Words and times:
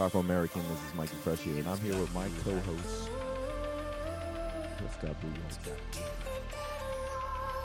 Otaku 0.00 0.20
American. 0.20 0.62
This 0.62 0.78
is 0.88 0.94
Mikey 0.94 1.16
Fresh 1.16 1.40
here, 1.40 1.58
and 1.58 1.68
I'm 1.68 1.78
here 1.80 1.94
with 1.94 2.14
my 2.14 2.26
co-host. 2.42 3.10
What's 4.80 4.96
got 4.96 5.20
blue? 5.20 5.28
What's? 5.28 5.58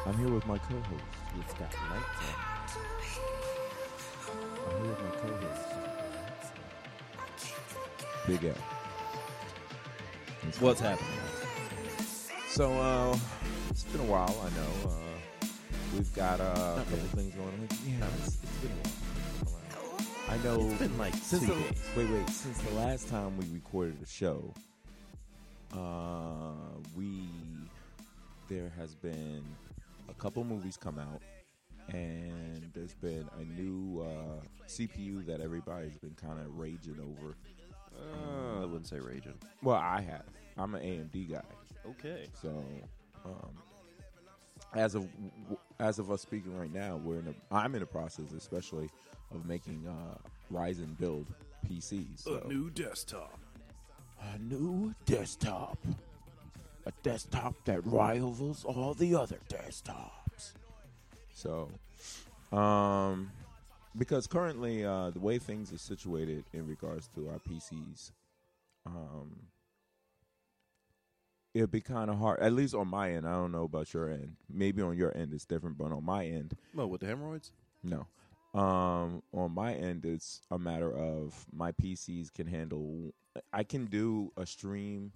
I'm 0.05 0.17
here 0.17 0.27
with 0.27 0.45
my 0.45 0.57
co-host. 0.57 1.03
What's 1.35 1.53
got 1.53 1.73
lights 1.89 2.19
on? 2.19 2.35
I'm 4.67 4.75
here 4.83 4.91
with 4.91 5.01
my 5.01 5.11
co-host. 5.21 5.63
Big 8.27 8.43
L. 8.43 8.53
It's 10.45 10.59
What's 10.59 10.81
happening? 10.81 11.09
So, 12.49 12.73
uh, 12.73 13.17
it's 13.69 13.83
been 13.85 14.01
a 14.01 14.03
while. 14.03 14.37
I 14.43 14.49
know. 14.57 14.89
Uh, 14.89 15.47
we've 15.93 16.13
got 16.13 16.41
uh, 16.41 16.43
a 16.43 16.83
couple 16.89 16.97
things 17.15 17.33
going 17.33 17.47
on. 17.47 17.69
Yeah, 17.87 18.05
it's, 18.17 18.43
it's 18.43 18.57
been 18.57 18.71
a 18.71 18.75
while. 18.75 18.94
I 20.45 20.47
know. 20.47 20.69
It's 20.69 20.79
been 20.79 20.97
like 20.99 21.13
since 21.15 21.41
two 21.43 21.47
the, 21.47 21.53
days. 21.55 21.81
wait, 21.97 22.09
wait. 22.09 22.29
Since 22.29 22.59
the 22.59 22.75
last 22.75 23.09
time 23.09 23.35
we 23.35 23.45
recorded 23.51 23.97
a 24.03 24.05
show, 24.05 24.53
uh, 25.73 26.53
we 26.95 27.23
there 28.47 28.71
has 28.77 28.93
been 28.93 29.43
a 30.07 30.13
couple 30.13 30.43
movies 30.43 30.77
come 30.77 30.99
out, 30.99 31.23
and 31.89 32.69
there's 32.75 32.93
been 32.93 33.27
a 33.39 33.59
new 33.59 34.01
uh, 34.01 34.45
CPU 34.67 35.25
that 35.25 35.41
everybody's 35.41 35.97
been 35.97 36.15
kind 36.15 36.39
of 36.39 36.55
raging 36.59 36.99
over. 36.99 37.35
Uh, 37.97 38.61
I 38.61 38.65
wouldn't 38.65 38.87
say 38.87 38.99
raging. 38.99 39.39
Well, 39.63 39.77
I 39.77 40.01
have. 40.01 40.25
I'm 40.57 40.75
an 40.75 40.83
AMD 40.83 41.31
guy. 41.31 41.41
Okay. 41.89 42.27
So, 42.39 42.63
um, 43.25 43.49
as 44.75 44.93
of 44.93 45.07
as 45.79 45.97
of 45.97 46.11
us 46.11 46.21
speaking 46.21 46.55
right 46.55 46.71
now, 46.71 46.97
we're 46.97 47.17
in 47.17 47.29
a. 47.29 47.55
I'm 47.55 47.73
in 47.73 47.79
the 47.79 47.87
process, 47.87 48.31
especially 48.31 48.91
of 49.33 49.47
making 49.47 49.87
uh, 49.87 50.17
Ryzen 50.51 50.97
build 50.97 51.25
PCs. 51.67 52.19
So. 52.23 52.41
A 52.43 52.47
new 52.47 52.69
desktop. 52.69 53.39
A 54.33 54.37
new 54.39 54.93
desktop, 55.05 55.77
a 56.85 56.91
desktop 57.03 57.53
that 57.65 57.85
rivals 57.85 58.63
all 58.65 58.93
the 58.93 59.13
other 59.15 59.37
desktops. 59.49 60.53
So, 61.33 61.69
um, 62.57 63.29
because 63.97 64.25
currently 64.25 64.83
uh, 64.85 65.11
the 65.11 65.19
way 65.19 65.37
things 65.37 65.71
are 65.73 65.77
situated 65.77 66.43
in 66.53 66.65
regards 66.65 67.07
to 67.15 67.27
our 67.29 67.39
PCs, 67.39 68.11
um, 68.85 69.35
it'd 71.53 71.71
be 71.71 71.81
kind 71.81 72.09
of 72.09 72.17
hard. 72.17 72.39
At 72.39 72.53
least 72.53 72.73
on 72.73 72.87
my 72.87 73.11
end, 73.11 73.27
I 73.27 73.33
don't 73.33 73.51
know 73.51 73.63
about 73.65 73.93
your 73.93 74.09
end. 74.09 74.37
Maybe 74.49 74.81
on 74.81 74.97
your 74.97 75.15
end 75.15 75.33
it's 75.33 75.45
different, 75.45 75.77
but 75.77 75.91
on 75.91 76.03
my 76.03 76.25
end, 76.25 76.55
No, 76.73 76.87
with 76.87 77.01
the 77.01 77.07
hemorrhoids? 77.07 77.51
no. 77.83 78.07
Um, 78.57 79.21
on 79.33 79.51
my 79.53 79.73
end, 79.73 80.05
it's 80.05 80.41
a 80.51 80.57
matter 80.57 80.91
of 80.95 81.45
my 81.53 81.71
PCs 81.73 82.33
can 82.33 82.47
handle. 82.47 83.13
I 83.51 83.63
can 83.63 83.85
do 83.85 84.31
a 84.37 84.45
stream, 84.45 85.11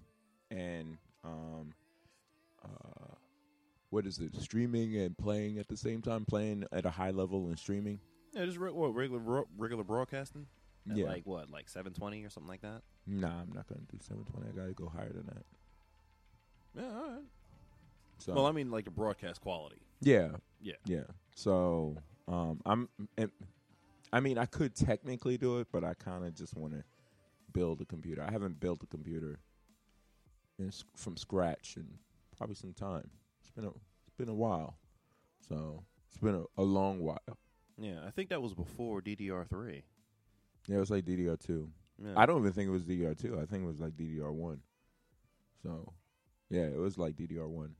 and 0.51 0.97
um, 1.23 1.73
uh, 2.63 3.13
what 3.91 4.05
is 4.05 4.19
it? 4.19 4.35
Streaming 4.41 4.97
and 4.97 5.17
playing 5.17 5.57
at 5.57 5.67
the 5.69 5.77
same 5.77 6.01
time, 6.01 6.25
playing 6.25 6.65
at 6.73 6.85
a 6.85 6.89
high 6.89 7.11
level 7.11 7.47
and 7.47 7.57
streaming. 7.57 7.99
Yeah, 8.33 8.45
just 8.45 8.57
re- 8.57 8.71
what, 8.71 8.93
regular 8.93 9.45
regular 9.57 9.83
broadcasting. 9.83 10.47
At 10.89 10.97
Yeah. 10.97 11.05
Like 11.05 11.25
what? 11.25 11.49
Like 11.49 11.69
seven 11.69 11.93
twenty 11.93 12.23
or 12.25 12.29
something 12.29 12.49
like 12.49 12.61
that. 12.61 12.81
Nah, 13.07 13.27
I'm 13.41 13.51
not 13.53 13.67
gonna 13.67 13.81
do 13.91 13.97
720. 14.01 14.49
I 14.49 14.51
gotta 14.61 14.73
go 14.73 14.87
higher 14.89 15.11
than 15.13 15.25
that. 15.27 15.45
Yeah. 16.75 16.83
All 16.83 17.09
right. 17.11 17.23
So 18.19 18.33
Well, 18.33 18.45
I 18.47 18.51
mean, 18.51 18.69
like 18.69 18.85
a 18.87 18.91
broadcast 18.91 19.39
quality. 19.41 19.81
yeah, 20.01 20.29
Yeah. 20.61 20.73
yeah. 20.85 21.03
So 21.35 21.95
um, 22.29 22.61
I'm. 22.65 22.89
and- 23.17 23.31
I 24.11 24.21
mean, 24.21 24.39
I 24.39 24.47
could 24.47 24.75
technically 24.75 25.37
do 25.37 25.59
it, 25.59 25.67
but 25.71 25.83
I 25.83 25.93
kind 25.93 26.25
of 26.25 26.33
just 26.33 26.55
want 26.55 26.73
to 26.73 26.83
build 27.53 27.79
a 27.81 27.85
computer. 27.85 28.23
I 28.27 28.31
haven't 28.31 28.59
built 28.59 28.81
a 28.81 28.87
computer 28.87 29.39
in, 30.57 30.71
from 30.95 31.15
scratch 31.15 31.75
in 31.77 31.85
probably 32.35 32.55
some 32.55 32.73
time. 32.73 33.07
It's 33.41 33.51
been 33.51 33.65
a 33.65 33.69
it's 33.69 34.15
been 34.17 34.29
a 34.29 34.33
while, 34.33 34.77
so 35.47 35.83
it's 36.07 36.17
been 36.17 36.33
a, 36.33 36.43
a 36.59 36.63
long 36.63 37.01
while. 37.01 37.19
Yeah, 37.77 37.99
I 38.05 38.09
think 38.09 38.29
that 38.29 38.41
was 38.41 38.55
before 38.55 38.99
DDR 39.01 39.47
three. 39.47 39.83
Yeah, 40.67 40.77
it 40.77 40.79
was 40.79 40.89
like 40.89 41.05
DDR 41.05 41.39
two. 41.39 41.69
Yeah. 42.03 42.13
I 42.15 42.25
don't 42.25 42.39
even 42.39 42.53
think 42.53 42.67
it 42.67 42.71
was 42.71 42.85
DDR 42.85 43.15
two. 43.15 43.39
I 43.39 43.45
think 43.45 43.63
it 43.63 43.67
was 43.67 43.79
like 43.79 43.93
DDR 43.95 44.33
one. 44.33 44.61
So, 45.61 45.93
yeah, 46.49 46.63
it 46.63 46.77
was 46.77 46.97
like 46.97 47.15
DDR 47.15 47.47
one. 47.47 47.75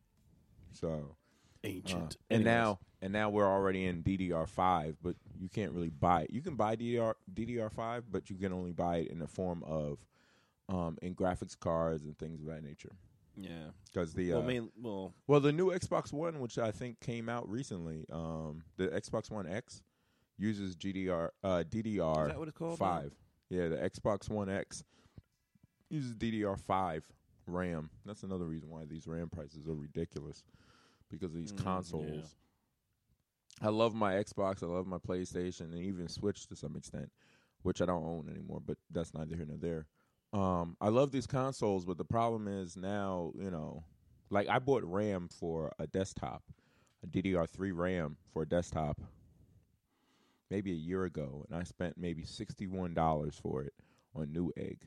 So, 0.73 1.15
ancient. 1.63 2.01
uh, 2.01 2.17
and 2.29 2.41
Anyways. 2.41 2.45
now 2.45 2.79
and 3.01 3.13
now 3.13 3.29
we're 3.29 3.47
already 3.47 3.85
in 3.85 4.03
DDR 4.03 4.47
five, 4.47 4.97
but 5.01 5.15
you 5.39 5.49
can't 5.49 5.71
really 5.71 5.89
buy 5.89 6.23
it. 6.23 6.31
You 6.31 6.41
can 6.41 6.55
buy 6.55 6.75
DDR 6.75 7.13
DDR 7.33 7.71
five, 7.71 8.03
but 8.11 8.29
you 8.29 8.35
can 8.35 8.51
only 8.53 8.71
buy 8.71 8.97
it 8.97 9.07
in 9.11 9.19
the 9.19 9.27
form 9.27 9.63
of 9.65 9.99
um, 10.67 10.97
in 11.01 11.15
graphics 11.15 11.57
cards 11.57 12.03
and 12.03 12.17
things 12.17 12.41
of 12.41 12.47
that 12.47 12.63
nature. 12.63 12.91
yeah. 13.35 13.71
Because 13.85 14.13
the 14.13 14.31
well, 14.31 14.41
uh, 14.41 14.45
main, 14.45 14.69
well, 14.79 15.13
well, 15.27 15.39
the 15.39 15.51
new 15.51 15.71
Xbox 15.71 16.13
One, 16.13 16.39
which 16.39 16.57
I 16.57 16.71
think 16.71 16.99
came 16.99 17.29
out 17.29 17.49
recently, 17.49 18.05
um, 18.11 18.63
the 18.77 18.87
Xbox 18.87 19.31
One 19.31 19.47
X 19.47 19.81
uses 20.37 20.75
GDR 20.75 21.29
uh, 21.43 21.63
DDR 21.69 22.23
is 22.23 22.27
that 22.29 22.39
what 22.39 22.47
it's 22.47 22.57
called? 22.57 22.77
five. 22.77 23.13
Yeah, 23.49 23.69
the 23.69 23.77
Xbox 23.77 24.29
One 24.29 24.49
X 24.49 24.83
uses 25.89 26.13
DDR 26.15 26.59
five 26.59 27.03
RAM. 27.47 27.89
That's 28.05 28.23
another 28.23 28.45
reason 28.45 28.69
why 28.69 28.85
these 28.85 29.07
RAM 29.07 29.29
prices 29.29 29.67
are 29.67 29.73
ridiculous 29.73 30.43
because 31.09 31.31
of 31.33 31.37
these 31.37 31.51
Mm, 31.53 31.63
consoles. 31.63 32.35
I 33.61 33.69
love 33.69 33.93
my 33.93 34.13
Xbox. 34.13 34.63
I 34.63 34.67
love 34.67 34.87
my 34.87 34.97
PlayStation, 34.99 35.71
and 35.71 35.75
even 35.79 36.07
Switch 36.07 36.47
to 36.47 36.55
some 36.55 36.75
extent, 36.75 37.11
which 37.63 37.81
I 37.81 37.85
don't 37.85 38.05
own 38.05 38.29
anymore. 38.29 38.61
But 38.65 38.77
that's 38.89 39.13
neither 39.13 39.35
here 39.35 39.45
nor 39.45 39.57
there. 39.57 39.85
Um, 40.31 40.77
I 40.79 40.89
love 40.89 41.11
these 41.11 41.27
consoles, 41.27 41.85
but 41.85 41.97
the 41.97 42.05
problem 42.05 42.47
is 42.47 42.77
now, 42.77 43.31
you 43.37 43.49
know, 43.49 43.83
like 44.29 44.47
I 44.47 44.59
bought 44.59 44.83
RAM 44.83 45.27
for 45.27 45.73
a 45.79 45.87
desktop, 45.87 46.43
a 47.03 47.07
DDR3 47.07 47.71
RAM 47.73 48.15
for 48.31 48.43
a 48.43 48.47
desktop, 48.47 49.01
maybe 50.51 50.71
a 50.71 50.75
year 50.75 51.05
ago, 51.05 51.45
and 51.49 51.59
I 51.59 51.63
spent 51.63 51.97
maybe 51.97 52.23
sixty-one 52.23 52.93
dollars 52.93 53.37
for 53.41 53.63
it 53.63 53.73
on 54.15 54.27
Newegg. 54.27 54.77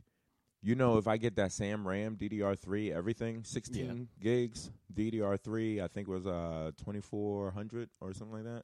You 0.65 0.77
know, 0.77 0.97
if 0.97 1.09
I 1.09 1.17
get 1.17 1.37
that 1.37 1.51
SAM 1.51 1.87
RAM 1.89 2.17
DDR3, 2.17 2.93
everything, 2.95 3.43
sixteen 3.45 4.09
gigs 4.21 4.71
DDR3, 4.95 5.83
I 5.83 5.89
think 5.89 6.07
it 6.07 6.11
was 6.11 6.27
uh 6.27 6.71
twenty-four 6.83 7.51
hundred 7.51 7.91
or 8.01 8.13
something 8.15 8.37
like 8.37 8.45
that 8.45 8.63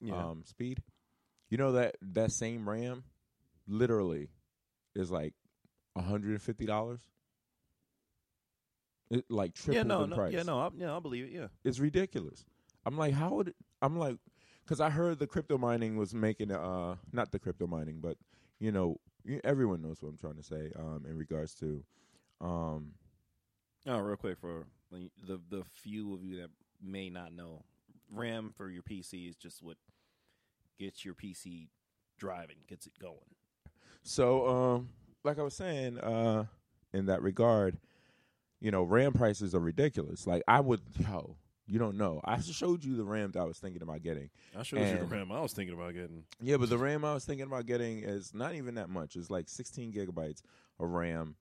Yeah. 0.00 0.14
um, 0.28 0.42
speed. 0.44 0.82
You 1.48 1.56
know 1.56 1.72
that 1.72 1.96
that 2.02 2.32
same 2.32 2.68
RAM, 2.68 3.02
literally, 3.66 4.28
is 4.94 5.10
like 5.10 5.32
hundred 5.96 6.30
and 6.32 6.42
fifty 6.42 6.66
dollars. 6.66 7.00
It 9.10 9.24
like 9.30 9.54
triple 9.54 9.74
yeah. 9.74 9.82
No. 9.84 10.00
the 10.02 10.06
No. 10.08 10.16
price. 10.16 10.34
Yeah. 10.34 10.42
No. 10.42 10.58
I, 10.60 10.68
yeah. 10.76 10.94
I 10.96 11.00
believe 11.00 11.24
it. 11.24 11.30
Yeah. 11.32 11.46
it's 11.64 11.78
ridiculous. 11.78 12.44
I'm 12.84 12.96
like, 12.98 13.14
how 13.14 13.30
would 13.34 13.48
it, 13.48 13.56
I'm 13.82 13.98
like, 13.98 14.16
because 14.64 14.80
I 14.80 14.90
heard 14.90 15.18
the 15.18 15.26
crypto 15.26 15.56
mining 15.58 15.96
was 15.96 16.12
making 16.14 16.52
uh 16.52 16.96
not 17.12 17.32
the 17.32 17.38
crypto 17.38 17.66
mining, 17.66 18.00
but 18.00 18.18
you 18.60 18.70
know 18.70 19.00
everyone 19.44 19.82
knows 19.82 20.02
what 20.02 20.10
I'm 20.10 20.18
trying 20.18 20.36
to 20.36 20.42
say 20.42 20.72
um 20.78 21.04
in 21.08 21.16
regards 21.16 21.54
to 21.56 21.82
um 22.40 22.92
Oh, 23.86 23.98
real 23.98 24.16
quick 24.16 24.38
for 24.38 24.66
the 24.90 25.40
the 25.50 25.62
few 25.74 26.14
of 26.14 26.22
you 26.22 26.40
that 26.40 26.50
may 26.82 27.10
not 27.10 27.32
know, 27.32 27.62
RAM 28.12 28.52
for 28.56 28.68
your 28.68 28.82
PC 28.82 29.28
is 29.28 29.36
just 29.36 29.62
what 29.62 29.76
gets 30.78 31.04
your 31.04 31.14
PC 31.14 31.68
driving, 32.18 32.56
gets 32.68 32.86
it 32.86 32.92
going. 33.00 33.16
So, 34.02 34.46
um, 34.46 34.88
like 35.24 35.38
I 35.38 35.42
was 35.42 35.54
saying, 35.54 35.98
uh, 35.98 36.44
in 36.92 37.06
that 37.06 37.22
regard, 37.22 37.78
you 38.60 38.70
know, 38.70 38.82
RAM 38.82 39.12
prices 39.12 39.54
are 39.54 39.60
ridiculous. 39.60 40.26
Like 40.26 40.42
I 40.48 40.60
would, 40.60 40.80
yo, 40.98 41.36
you 41.68 41.78
don't 41.78 41.96
know. 41.96 42.20
I 42.24 42.40
showed 42.40 42.82
you 42.84 42.96
the 42.96 43.04
RAM 43.04 43.30
that 43.32 43.40
I 43.40 43.44
was 43.44 43.58
thinking 43.58 43.82
about 43.82 44.02
getting. 44.02 44.30
I 44.58 44.62
showed 44.62 44.80
you 44.80 44.98
the 44.98 45.04
RAM 45.04 45.30
I 45.30 45.40
was 45.40 45.52
thinking 45.52 45.74
about 45.74 45.92
getting. 45.94 46.24
Yeah, 46.40 46.56
but 46.56 46.68
the 46.70 46.78
RAM 46.78 47.04
I 47.04 47.14
was 47.14 47.24
thinking 47.24 47.46
about 47.46 47.66
getting 47.66 48.00
is 48.00 48.32
not 48.34 48.54
even 48.54 48.74
that 48.76 48.88
much. 48.88 49.14
It's 49.16 49.30
like 49.30 49.48
16 49.48 49.92
gigabytes 49.92 50.40
of 50.80 50.88
RAM, 50.90 51.36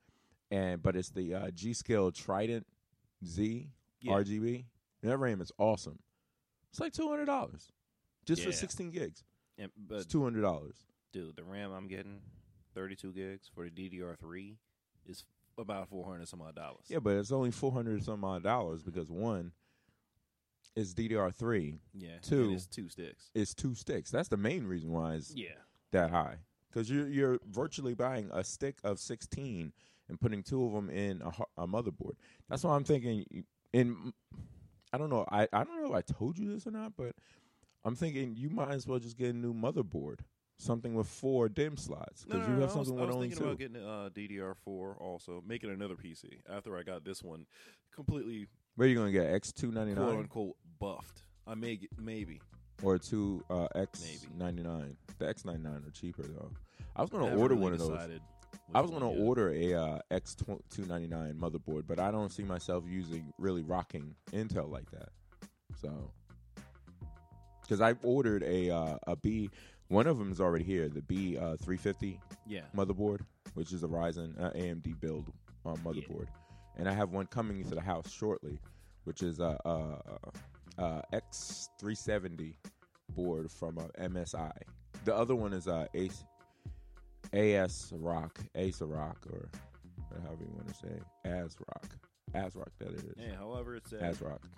and 0.51 0.81
but 0.83 0.95
it's 0.95 1.09
the 1.09 1.33
uh, 1.33 1.51
G 1.51 1.73
Skill 1.73 2.11
Trident 2.11 2.65
Z 3.25 3.69
Yeah. 4.01 4.13
RGB. 4.13 4.65
And 5.01 5.11
that 5.11 5.17
RAM 5.17 5.41
is 5.41 5.51
awesome. 5.57 5.99
It's 6.71 6.79
like 6.79 6.93
two 6.93 7.07
hundred 7.09 7.25
dollars 7.25 7.71
just 8.25 8.43
for 8.43 8.51
16 8.51 8.91
gigs. 8.91 9.23
And, 9.57 9.71
It's 9.91 10.05
two 10.05 10.23
hundred 10.23 10.41
dollars. 10.41 10.75
dude, 11.13 11.35
the 11.35 11.43
RAM 11.43 11.71
I'm 11.71 11.87
getting, 11.87 12.19
32 12.75 13.13
gigs 13.13 13.49
for 13.55 13.63
the 13.67 13.71
DDR3, 13.71 14.55
is 15.07 15.23
about 15.57 15.87
400 15.89 16.27
some 16.27 16.41
odd 16.41 16.55
dollars. 16.55 16.83
Yeah, 16.89 16.99
but 16.99 17.15
it's 17.15 17.31
only 17.31 17.51
four 17.51 17.71
hundred 17.71 18.03
some 18.03 18.23
odd 18.23 18.43
dollars 18.43 18.83
because 18.83 19.09
one 19.09 19.51
is 20.77 20.93
DDR 20.93 21.33
three, 21.33 21.79
yeah. 21.93 22.19
Two. 22.21 22.53
it's 22.53 22.67
two 22.67 22.87
sticks. 22.87 23.29
it's 23.33 23.53
two 23.53 23.73
sticks. 23.75 24.11
That's 24.11 24.29
the 24.29 24.37
main 24.37 24.65
reason 24.65 24.91
why 24.91 25.15
it's 25.15 25.33
Yeah, 25.35 25.49
that 25.91 26.11
high 26.11 26.37
because 26.69 26.89
you're 26.89 27.07
you're 27.07 27.39
virtually 27.49 27.95
buying 27.95 28.29
a 28.31 28.43
stick 28.43 28.75
of 28.83 28.99
sixteen 28.99 29.73
and 30.07 30.19
putting 30.19 30.43
two 30.43 30.63
of 30.65 30.71
them 30.73 30.89
in 30.89 31.21
a, 31.21 31.63
a 31.63 31.67
motherboard. 31.67 32.13
That's 32.49 32.63
why 32.63 32.75
I'm 32.75 32.83
thinking. 32.83 33.25
In 33.73 34.13
I 34.93 34.97
don't 34.97 35.09
know. 35.09 35.25
I 35.29 35.47
I 35.51 35.63
don't 35.63 35.81
know 35.81 35.89
if 35.89 35.95
I 35.95 36.01
told 36.01 36.37
you 36.37 36.53
this 36.53 36.67
or 36.67 36.71
not, 36.71 36.93
but 36.95 37.13
I'm 37.83 37.95
thinking 37.95 38.35
you 38.37 38.49
might 38.49 38.71
as 38.71 38.87
well 38.87 38.99
just 38.99 39.17
get 39.17 39.31
a 39.31 39.37
new 39.37 39.53
motherboard 39.53 40.19
something 40.59 40.95
with 40.95 41.07
four 41.07 41.47
DIMM 41.47 41.77
slots 41.79 42.25
because 42.25 42.47
no, 42.47 42.47
you 42.47 42.53
no, 42.55 42.61
have 42.61 42.75
I 42.75 42.79
was, 42.79 42.87
something 42.87 42.97
I 42.97 43.01
with 43.01 43.07
was 43.09 43.15
only 43.15 43.29
thinking 43.29 43.43
two. 43.45 43.49
about 43.49 43.59
getting 43.59 43.75
uh, 43.77 44.55
DDR4 44.65 44.99
also, 45.01 45.43
making 45.45 45.69
another 45.69 45.95
PC 45.95 46.39
after 46.49 46.77
I 46.77 46.83
got 46.83 47.03
this 47.03 47.23
one 47.23 47.45
completely 47.93 48.47
Where 48.75 48.85
are 48.87 48.89
you 48.89 48.95
gonna 48.95 49.11
get 49.11 49.27
X 49.27 49.51
two 49.51 49.71
ninety 49.71 49.93
nine? 49.93 50.03
quote 50.05 50.19
unquote 50.19 50.55
buffed. 50.79 51.21
I 51.45 51.55
may 51.55 51.75
get 51.77 51.89
maybe. 51.99 52.39
or 52.83 52.97
two 52.97 53.43
uh, 53.49 53.67
X 53.75 54.25
ninety 54.37 54.63
nine? 54.63 54.95
The 55.19 55.27
X 55.27 55.45
ninety 55.45 55.63
nine 55.63 55.83
are 55.87 55.91
cheaper 55.91 56.23
though. 56.23 56.51
I 56.95 57.01
was 57.01 57.09
gonna 57.09 57.25
haven't 57.25 57.39
order 57.39 57.55
really 57.55 57.63
one 57.63 57.73
of 57.73 57.79
those. 57.79 57.99
I 58.73 58.81
was 58.81 58.91
gonna 58.91 59.09
order 59.09 59.49
a 59.53 59.73
uh, 59.73 59.99
X 60.11 60.35
two 60.69 60.85
ninety 60.85 61.07
nine 61.07 61.35
motherboard, 61.39 61.83
but 61.87 61.99
I 61.99 62.11
don't 62.11 62.31
see 62.31 62.43
myself 62.43 62.83
using 62.87 63.33
really 63.37 63.61
rocking 63.63 64.15
Intel 64.33 64.69
like 64.69 64.89
that. 64.91 65.09
So, 65.81 66.11
because 67.61 67.81
I 67.81 67.93
ordered 68.03 68.43
a 68.43 68.69
uh, 68.69 68.97
a 69.07 69.15
B, 69.15 69.49
one 69.87 70.07
of 70.07 70.17
them 70.17 70.31
is 70.31 70.41
already 70.41 70.63
here, 70.65 70.89
the 70.89 71.01
B 71.01 71.37
uh, 71.37 71.55
three 71.57 71.77
fifty 71.77 72.19
Yeah. 72.45 72.61
motherboard, 72.75 73.21
which 73.53 73.71
is 73.73 73.83
a 73.83 73.87
Ryzen 73.87 74.39
uh, 74.41 74.51
AMD 74.51 74.99
build 74.99 75.31
uh, 75.65 75.73
motherboard, 75.85 76.27
and 76.77 76.89
I 76.89 76.93
have 76.93 77.11
one 77.11 77.27
coming 77.27 77.59
into 77.59 77.75
the 77.75 77.81
house 77.81 78.11
shortly, 78.11 78.59
which 79.05 79.21
is 79.23 79.39
a 79.39 79.57
uh, 80.77 80.81
uh, 80.81 81.01
X 81.13 81.69
three 81.79 81.95
seventy 81.95 82.57
board 83.09 83.51
from 83.51 83.77
uh, 83.77 83.83
MSI. 84.01 84.51
The 85.05 85.15
other 85.15 85.35
one 85.35 85.53
is 85.53 85.67
uh, 85.67 85.87
Ace 85.93 86.23
AS 87.33 87.91
Rock, 87.95 88.39
Ace 88.55 88.81
Rock, 88.81 89.25
or 89.31 89.49
however 90.23 90.43
you 90.43 90.53
want 90.53 90.67
to 90.67 90.73
say, 90.73 90.99
As 91.25 91.55
Rock, 91.59 91.95
As 92.33 92.55
Rock. 92.55 92.71
That 92.79 92.89
it 92.89 92.99
is, 92.99 93.13
Yeah, 93.17 93.35
however 93.35 93.75
it's 93.75 93.89
said. 93.89 94.01
As 94.01 94.21
Rock. 94.21 94.41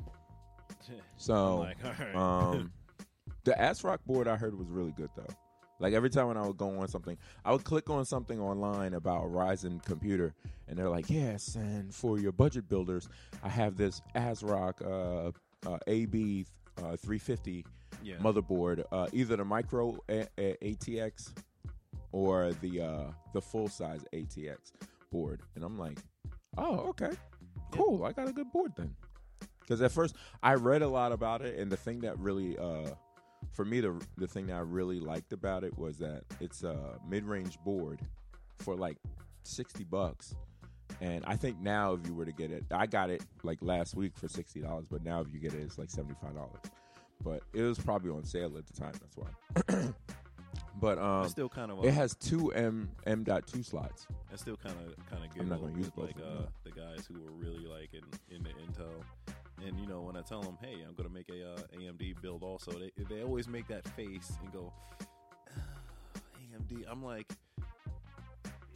So. 1.18 1.58
like, 1.58 1.78
right. 1.84 2.16
Um, 2.16 2.72
the 3.44 3.52
ASRock 3.52 4.00
board 4.06 4.28
I 4.28 4.36
heard 4.38 4.58
was 4.58 4.70
really 4.70 4.92
good 4.92 5.10
though. 5.16 5.28
Like 5.80 5.94
every 5.94 6.10
time 6.10 6.28
when 6.28 6.38
I 6.38 6.46
would 6.46 6.58
go 6.58 6.80
on 6.80 6.88
something, 6.88 7.18
I 7.46 7.52
would 7.52 7.64
click 7.64 7.90
on 7.90 8.06
something 8.06 8.40
online 8.40 8.94
about 8.94 9.32
Ryzen 9.32 9.84
computer, 9.86 10.34
and 10.68 10.78
they're 10.78 10.90
like, 10.90 11.10
"Yes, 11.10 11.56
and 11.56 11.94
for 11.94 12.20
your 12.20 12.32
budget 12.34 12.68
builders, 12.68 13.08
I 13.44 13.50
have 13.50 13.78
this 13.78 14.02
ASRock 14.16 14.82
uh, 14.82 15.32
uh, 15.66 15.78
AB 15.88 16.46
uh, 16.78 16.96
350 16.98 17.66
yeah. 18.04 18.16
motherboard, 18.18 18.84
uh, 18.92 19.08
either 19.14 19.36
the 19.36 19.46
micro 19.46 19.98
a- 20.10 20.28
a- 20.38 20.58
ATX 20.62 21.34
or 22.12 22.54
the 22.62 22.82
uh, 22.82 23.04
the 23.34 23.42
full 23.42 23.68
size 23.68 24.04
ATX 24.14 24.72
board." 25.12 25.42
And 25.56 25.64
I'm 25.64 25.78
like, 25.78 26.00
"Oh, 26.58 26.90
okay, 26.90 27.12
cool. 27.72 28.06
I 28.06 28.12
got 28.12 28.28
a 28.28 28.34
good 28.34 28.52
board 28.52 28.74
then." 28.76 28.96
Because 29.62 29.82
at 29.82 29.92
first 29.92 30.16
I 30.42 30.56
read 30.56 30.82
a 30.82 30.88
lot 30.88 31.12
about 31.12 31.42
it, 31.42 31.60
and 31.60 31.72
the 31.72 31.78
thing 31.78 32.00
that 32.00 32.18
really, 32.18 32.58
uh, 32.58 32.90
for 33.52 33.66
me, 33.66 33.82
the 33.82 34.02
the 34.18 34.28
thing 34.28 34.48
that 34.48 34.56
I 34.56 34.62
really 34.62 35.00
liked 35.00 35.34
about 35.34 35.64
it 35.64 35.78
was 35.78 35.98
that 36.00 36.24
it's 36.40 36.64
a 36.64 37.00
mid 37.08 37.26
range 37.26 37.60
board 37.64 38.00
for 38.60 38.76
like 38.76 38.98
sixty 39.44 39.84
bucks. 39.84 40.36
And 41.02 41.24
I 41.26 41.36
think 41.36 41.60
now, 41.62 41.94
if 41.94 42.06
you 42.06 42.14
were 42.14 42.26
to 42.26 42.32
get 42.32 42.52
it, 42.52 42.66
I 42.72 42.86
got 42.86 43.10
it 43.10 43.24
like 43.44 43.60
last 43.62 43.96
week 43.96 44.18
for 44.18 44.28
sixty 44.28 44.60
dollars, 44.60 44.88
but 44.90 45.04
now 45.04 45.22
if 45.22 45.28
you 45.34 45.40
get 45.40 45.54
it, 45.54 45.62
it's 45.62 45.78
like 45.78 45.90
seventy 45.90 46.16
five 46.22 46.36
dollars. 46.36 46.60
But 47.24 47.42
it 47.54 47.62
was 47.62 47.80
probably 47.80 48.12
on 48.12 48.26
sale 48.26 48.58
at 48.58 48.66
the 48.68 48.74
time. 48.74 48.94
That's 48.94 49.18
why. 49.18 49.94
but 50.82 50.98
um, 50.98 51.24
I 51.24 51.28
still 51.28 51.50
kind 51.50 51.72
of. 51.72 51.84
it 51.86 51.94
has 51.94 52.16
two 52.16 52.52
M 52.52 52.90
M 53.06 53.24
dot 53.24 53.48
two 53.48 53.64
slots. 53.64 54.08
I 54.32 54.36
still 54.36 54.58
kind 54.58 54.76
of 54.86 55.10
kind 55.10 55.24
of 55.24 55.34
good. 55.34 55.44
I'm 55.44 55.50
not 55.50 55.62
gonna 55.62 55.78
use 55.78 55.90
both 55.90 56.08
like 56.08 56.18
uh, 56.18 56.44
the 56.64 56.72
guys 56.72 57.08
who 57.08 57.20
were 57.22 57.32
really 57.32 57.66
like 57.66 57.94
in 57.94 58.36
in 58.36 58.44
the 58.44 58.50
Intel, 58.50 59.36
and 59.66 59.80
you 59.80 59.88
know 59.88 60.02
when 60.02 60.18
I 60.18 60.22
tell 60.22 60.42
them, 60.42 60.58
hey, 60.62 60.78
I'm 60.86 60.96
gonna 60.96 61.10
make 61.10 61.30
a 61.30 61.54
uh, 61.54 61.60
AMD 61.78 62.22
build 62.22 62.44
also, 62.44 62.72
they 62.72 62.92
they 63.10 63.24
always 63.24 63.48
make 63.48 63.68
that 63.68 63.88
face 63.90 64.34
and 64.42 64.52
go, 64.52 64.74
AMD. 66.54 66.84
I'm 66.90 67.04
like, 67.04 67.32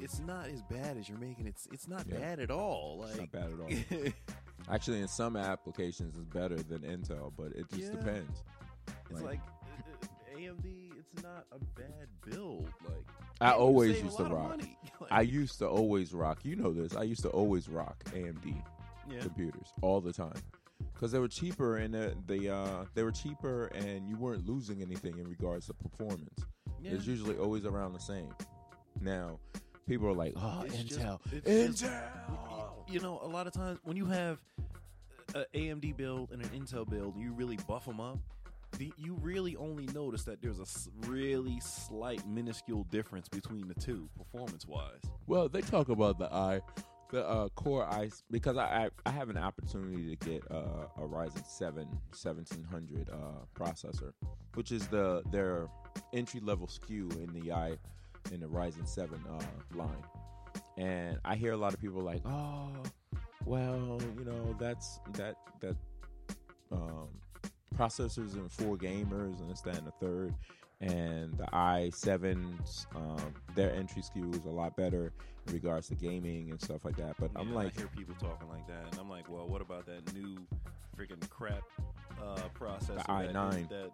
it's 0.03 0.19
not 0.19 0.47
as 0.47 0.61
bad 0.63 0.97
as 0.97 1.07
you're 1.09 1.17
making 1.17 1.47
it. 1.47 1.50
It's 1.50 1.67
it's 1.71 1.88
not 1.88 2.05
Yeah. 2.07 2.17
bad 2.19 2.39
at 2.39 2.51
all. 2.51 3.03
It's 3.07 3.17
Like 3.17 3.33
not 3.33 3.41
bad 3.41 3.53
at 3.53 4.03
all. 4.05 4.11
Actually, 4.73 5.01
in 5.01 5.07
some 5.07 5.35
applications, 5.35 6.15
it's 6.15 6.25
better 6.25 6.55
than 6.55 6.79
Intel, 6.79 7.31
but 7.38 7.51
it 7.53 7.69
just 7.69 7.91
Yeah. 7.94 8.00
depends. 8.00 8.44
it's 9.09 9.21
Like- 9.21 9.23
like 9.23 9.39
uh, 9.41 10.05
uh, 10.35 10.38
AMD. 10.38 10.91
It's 11.00 11.23
not 11.23 11.45
a 11.51 11.59
bad 11.79 12.07
build. 12.29 12.65
Like 12.88 13.05
I 13.41 13.51
always 13.51 14.01
used 14.01 14.17
to 14.17 14.25
rock. 14.25 14.59
Like, 15.01 15.11
I 15.11 15.21
used 15.21 15.57
to 15.59 15.67
always 15.67 16.13
rock. 16.13 16.45
You 16.45 16.55
know 16.55 16.71
this. 16.71 16.95
I 16.95 17.03
used 17.03 17.23
to 17.23 17.29
always 17.29 17.67
rock 17.67 18.01
AMD 18.13 18.63
yeah. 19.09 19.19
computers 19.19 19.67
all 19.81 20.00
the 20.00 20.13
time 20.13 20.39
because 20.94 21.11
they 21.11 21.19
were 21.19 21.27
cheaper 21.27 21.75
and 21.77 21.94
uh, 21.94 22.11
they 22.25 22.47
uh, 22.47 22.85
they 22.94 23.03
were 23.03 23.11
cheaper 23.11 23.65
and 23.75 24.07
you 24.07 24.15
weren't 24.15 24.47
losing 24.47 24.81
anything 24.81 25.17
in 25.17 25.27
regards 25.27 25.65
to 25.67 25.73
performance. 25.73 26.45
yeah. 26.79 26.91
It's 26.91 27.05
usually 27.05 27.35
always 27.38 27.65
around 27.65 27.91
the 27.94 28.00
same. 28.00 28.29
Now, 29.01 29.39
people 29.88 30.07
are 30.07 30.13
like, 30.13 30.33
"Oh, 30.35 30.63
It's 30.65 30.83
just- 30.83 31.00
Intel, 31.00 31.19
just- 31.30 31.83
Intel." 31.83 32.69
you 32.88 33.00
know, 33.00 33.19
a 33.21 33.27
lot 33.27 33.47
of 33.47 33.53
times 33.53 33.80
when 33.83 33.97
you 33.97 34.06
have 34.06 34.39
an 35.35 35.45
AMD 35.53 35.94
build 35.97 36.31
and 36.31 36.41
an 36.41 36.50
Intel 36.50 36.88
build, 36.89 37.18
you 37.18 37.33
really 37.33 37.57
buff 37.68 37.85
them 37.85 38.00
up. 38.00 38.19
The, 38.77 38.91
you 38.97 39.15
really 39.21 39.56
only 39.56 39.85
notice 39.88 40.24
that 40.24 40.41
there's 40.41 40.59
a 40.59 40.65
really 41.07 41.59
slight, 41.59 42.27
minuscule 42.27 42.85
difference 42.89 43.30
between 43.30 43.68
the 43.68 43.75
two, 43.75 44.09
performance-wise. 44.18 45.01
Well, 45.27 45.47
they 45.47 45.62
talk 45.62 45.89
about 45.89 46.18
the 46.18 46.33
i, 46.33 46.59
the 47.12 47.24
uh, 47.27 47.50
Core 47.50 47.86
i 47.86 48.09
because 48.31 48.57
I, 48.57 48.86
I 48.86 48.89
I 49.06 49.12
have 49.12 49.29
an 49.29 49.38
opportunity 49.38 50.15
to 50.15 50.25
get 50.25 50.44
uh, 50.50 50.88
a 50.97 51.01
Ryzen 51.01 51.45
7 51.45 51.86
1700 51.88 53.09
uh, 53.12 53.15
processor, 53.56 54.12
which 54.56 54.71
is 54.71 54.88
the 54.88 55.21
their 55.31 55.68
entry 56.12 56.39
level 56.39 56.65
SKU 56.65 57.15
in 57.24 57.39
the 57.39 57.51
i 57.51 57.77
in 58.31 58.40
the 58.40 58.48
Ryzen 58.48 58.88
7 58.88 59.20
uh, 59.30 59.78
line, 59.78 59.90
and 60.78 61.20
I 61.25 61.36
hear 61.36 61.54
a 61.54 61.58
lot 61.58 61.74
of 61.74 61.81
people 61.81 62.02
like, 62.02 62.22
oh, 62.25 62.70
well, 63.46 64.00
you 64.18 64.25
know, 64.25 64.56
that's 64.60 65.00
that 65.14 65.36
that 65.60 65.75
um, 66.72 67.10
processors 67.75 68.34
and 68.34 68.52
for 68.52 68.78
gamers 68.78 69.40
and 69.42 69.50
this 69.50 69.62
that 69.62 69.78
and 69.78 69.88
the 69.88 69.92
third 70.00 70.34
and 70.81 71.38
the 71.38 71.46
i7s 71.54 72.86
um, 72.96 73.34
their 73.56 73.74
entry 73.74 74.02
SKU 74.02 74.36
is 74.36 74.46
a 74.46 74.50
lot 74.50 74.75
better 74.75 75.14
in 75.48 75.54
regards 75.54 75.88
to 75.88 75.96
gaming 75.96 76.51
and 76.51 76.62
stuff 76.62 76.84
like 76.84 76.96
that 76.98 77.15
but 77.20 77.32
i'm 77.36 77.53
like 77.53 77.75
I 77.75 77.80
hear 77.80 77.89
people 77.96 78.15
talking 78.20 78.50
like 78.50 78.68
that, 78.68 78.92
and 78.92 79.00
I'm 79.00 79.10
like, 79.10 79.30
well, 79.30 79.48
what 79.48 79.62
about 79.62 79.86
that 79.86 80.13
new 80.13 80.38
freaking 80.98 81.27
crap 81.30 81.63
uh, 82.22 82.39
processor? 82.58 82.98
The 82.98 83.03
i9. 83.03 83.70
That, 83.70 83.92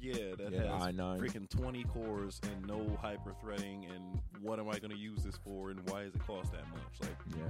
yeah, 0.00 0.34
that 0.38 0.52
Yeah, 0.52 0.78
has 0.78 0.94
i9. 0.94 1.18
freaking 1.20 1.48
20 1.48 1.84
cores 1.84 2.40
and 2.44 2.66
no 2.66 2.96
hyper 3.00 3.34
threading. 3.40 3.86
And 3.94 4.20
what 4.42 4.58
am 4.58 4.68
I 4.68 4.78
going 4.78 4.90
to 4.90 4.96
use 4.98 5.22
this 5.22 5.36
for? 5.44 5.70
And 5.70 5.80
why 5.90 6.04
does 6.04 6.14
it 6.14 6.26
cost 6.26 6.52
that 6.52 6.68
much? 6.70 7.00
Like, 7.00 7.16
yeah 7.36 7.44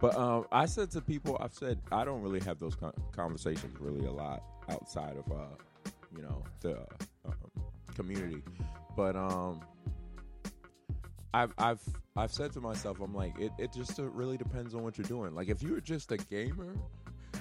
but 0.00 0.16
um, 0.16 0.44
i 0.50 0.66
said 0.66 0.90
to 0.90 1.00
people 1.00 1.36
i've 1.40 1.54
said 1.54 1.78
i 1.92 2.04
don't 2.04 2.20
really 2.20 2.40
have 2.40 2.58
those 2.58 2.76
conversations 3.12 3.72
really 3.78 4.04
a 4.06 4.10
lot 4.10 4.42
outside 4.68 5.16
of 5.16 5.30
uh, 5.32 5.44
you 6.14 6.20
know 6.20 6.42
the 6.60 6.76
um, 7.24 7.32
community 7.94 8.42
but 8.96 9.14
um 9.14 9.60
I've 11.32 11.52
I've 11.58 11.80
I've 12.16 12.32
said 12.32 12.52
to 12.52 12.60
myself, 12.60 13.00
I'm 13.00 13.12
like, 13.12 13.36
it, 13.40 13.50
it 13.58 13.72
just 13.72 13.98
uh, 13.98 14.04
really 14.04 14.36
depends 14.36 14.72
on 14.74 14.84
what 14.84 14.96
you're 14.96 15.06
doing. 15.06 15.34
Like, 15.34 15.48
if 15.48 15.62
you're 15.64 15.80
just 15.80 16.12
a 16.12 16.16
gamer, 16.16 16.74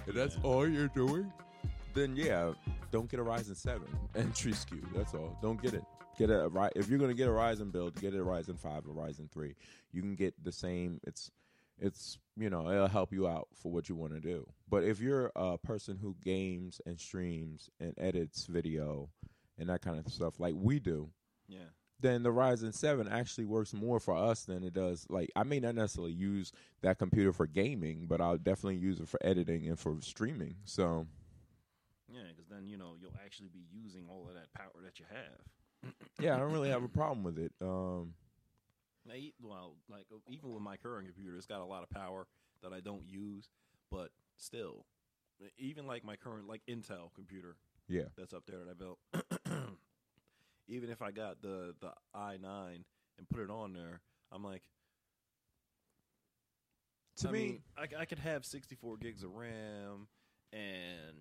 and 0.07 0.15
that's 0.15 0.35
all 0.41 0.67
you're 0.67 0.87
doing, 0.87 1.31
then 1.93 2.15
yeah, 2.15 2.53
don't 2.91 3.09
get 3.09 3.19
a 3.19 3.23
Ryzen 3.23 3.55
seven 3.55 3.87
entry 4.15 4.51
SKU. 4.51 4.83
That's 4.95 5.13
all. 5.13 5.37
Don't 5.41 5.61
get 5.61 5.73
it. 5.73 5.83
Get 6.17 6.29
a 6.29 6.49
if 6.75 6.89
you're 6.89 6.99
gonna 6.99 7.13
get 7.13 7.27
a 7.27 7.31
Ryzen 7.31 7.71
build, 7.71 7.99
get 7.99 8.13
a 8.13 8.17
Ryzen 8.17 8.59
five 8.59 8.83
or 8.87 8.93
Ryzen 8.93 9.31
three. 9.31 9.55
You 9.91 10.01
can 10.01 10.15
get 10.15 10.35
the 10.43 10.51
same. 10.51 10.99
It's 11.05 11.31
it's 11.79 12.19
you 12.37 12.49
know 12.49 12.69
it'll 12.69 12.87
help 12.87 13.11
you 13.11 13.27
out 13.27 13.47
for 13.55 13.71
what 13.71 13.89
you 13.89 13.95
want 13.95 14.13
to 14.13 14.19
do. 14.19 14.47
But 14.69 14.83
if 14.83 14.99
you're 14.99 15.31
a 15.35 15.57
person 15.57 15.97
who 15.97 16.15
games 16.23 16.81
and 16.85 16.99
streams 16.99 17.69
and 17.79 17.93
edits 17.97 18.45
video 18.45 19.09
and 19.57 19.69
that 19.69 19.81
kind 19.81 19.99
of 19.99 20.11
stuff 20.11 20.39
like 20.39 20.55
we 20.57 20.79
do, 20.79 21.09
yeah. 21.47 21.69
then 21.99 22.23
the 22.23 22.31
Ryzen 22.31 22.73
7 22.73 23.07
actually 23.07 23.45
works 23.45 23.73
more 23.73 23.99
for 23.99 24.15
us 24.15 24.43
than 24.45 24.63
it 24.63 24.73
does. 24.73 25.05
Like, 25.09 25.31
I 25.35 25.43
may 25.43 25.59
not 25.59 25.75
necessarily 25.75 26.13
use 26.13 26.51
that 26.81 26.97
computer 26.97 27.31
for 27.31 27.45
gaming, 27.45 28.05
but 28.07 28.21
I'll 28.21 28.37
definitely 28.37 28.77
use 28.77 28.99
it 28.99 29.07
for 29.07 29.19
editing 29.23 29.67
and 29.67 29.79
for 29.79 29.95
streaming. 30.01 30.55
So, 30.65 31.07
Yeah, 32.13 32.21
because 32.29 32.47
then 32.47 32.67
you 32.67 32.77
know 32.77 32.95
you'll 33.01 33.17
actually 33.25 33.49
be 33.49 33.65
using 33.71 34.07
all 34.09 34.27
of 34.27 34.35
that 34.35 34.53
power 34.53 34.81
that 34.83 34.99
you 34.99 35.05
have. 35.09 35.93
yeah, 36.19 36.35
I 36.35 36.39
don't 36.39 36.51
really 36.51 36.69
have 36.69 36.83
a 36.83 36.87
problem 36.87 37.23
with 37.23 37.39
it. 37.39 37.51
Um, 37.61 38.13
e- 39.13 39.33
well, 39.41 39.75
like 39.89 40.05
uh, 40.13 40.17
even 40.27 40.53
with 40.53 40.61
my 40.61 40.77
current 40.77 41.07
computer, 41.07 41.35
it's 41.37 41.47
got 41.47 41.61
a 41.61 41.65
lot 41.65 41.83
of 41.83 41.89
power 41.89 42.27
that 42.61 42.71
I 42.71 42.79
don't 42.79 43.03
use, 43.07 43.49
but 43.89 44.09
still, 44.37 44.85
even 45.57 45.87
like 45.87 46.03
my 46.03 46.15
current 46.15 46.47
like 46.47 46.61
Intel 46.69 47.13
computer 47.15 47.55
yeah, 47.87 48.03
that's 48.15 48.33
up 48.33 48.43
there 48.45 48.59
that 48.59 48.69
I 48.69 48.73
built, 48.73 48.99
even 50.67 50.89
if 50.89 51.01
I 51.01 51.11
got 51.11 51.41
the 51.41 51.73
the 51.81 51.91
i9 52.15 52.83
and 53.17 53.29
put 53.29 53.39
it 53.41 53.49
on 53.49 53.73
there, 53.73 54.01
I'm 54.31 54.43
like, 54.43 54.63
to 57.17 57.29
I 57.29 57.31
me, 57.31 57.39
mean, 57.39 57.61
I, 57.77 58.01
I 58.01 58.05
could 58.05 58.19
have 58.19 58.45
64 58.45 58.97
gigs 58.97 59.23
of 59.23 59.31
RAM 59.33 60.07
and 60.51 61.17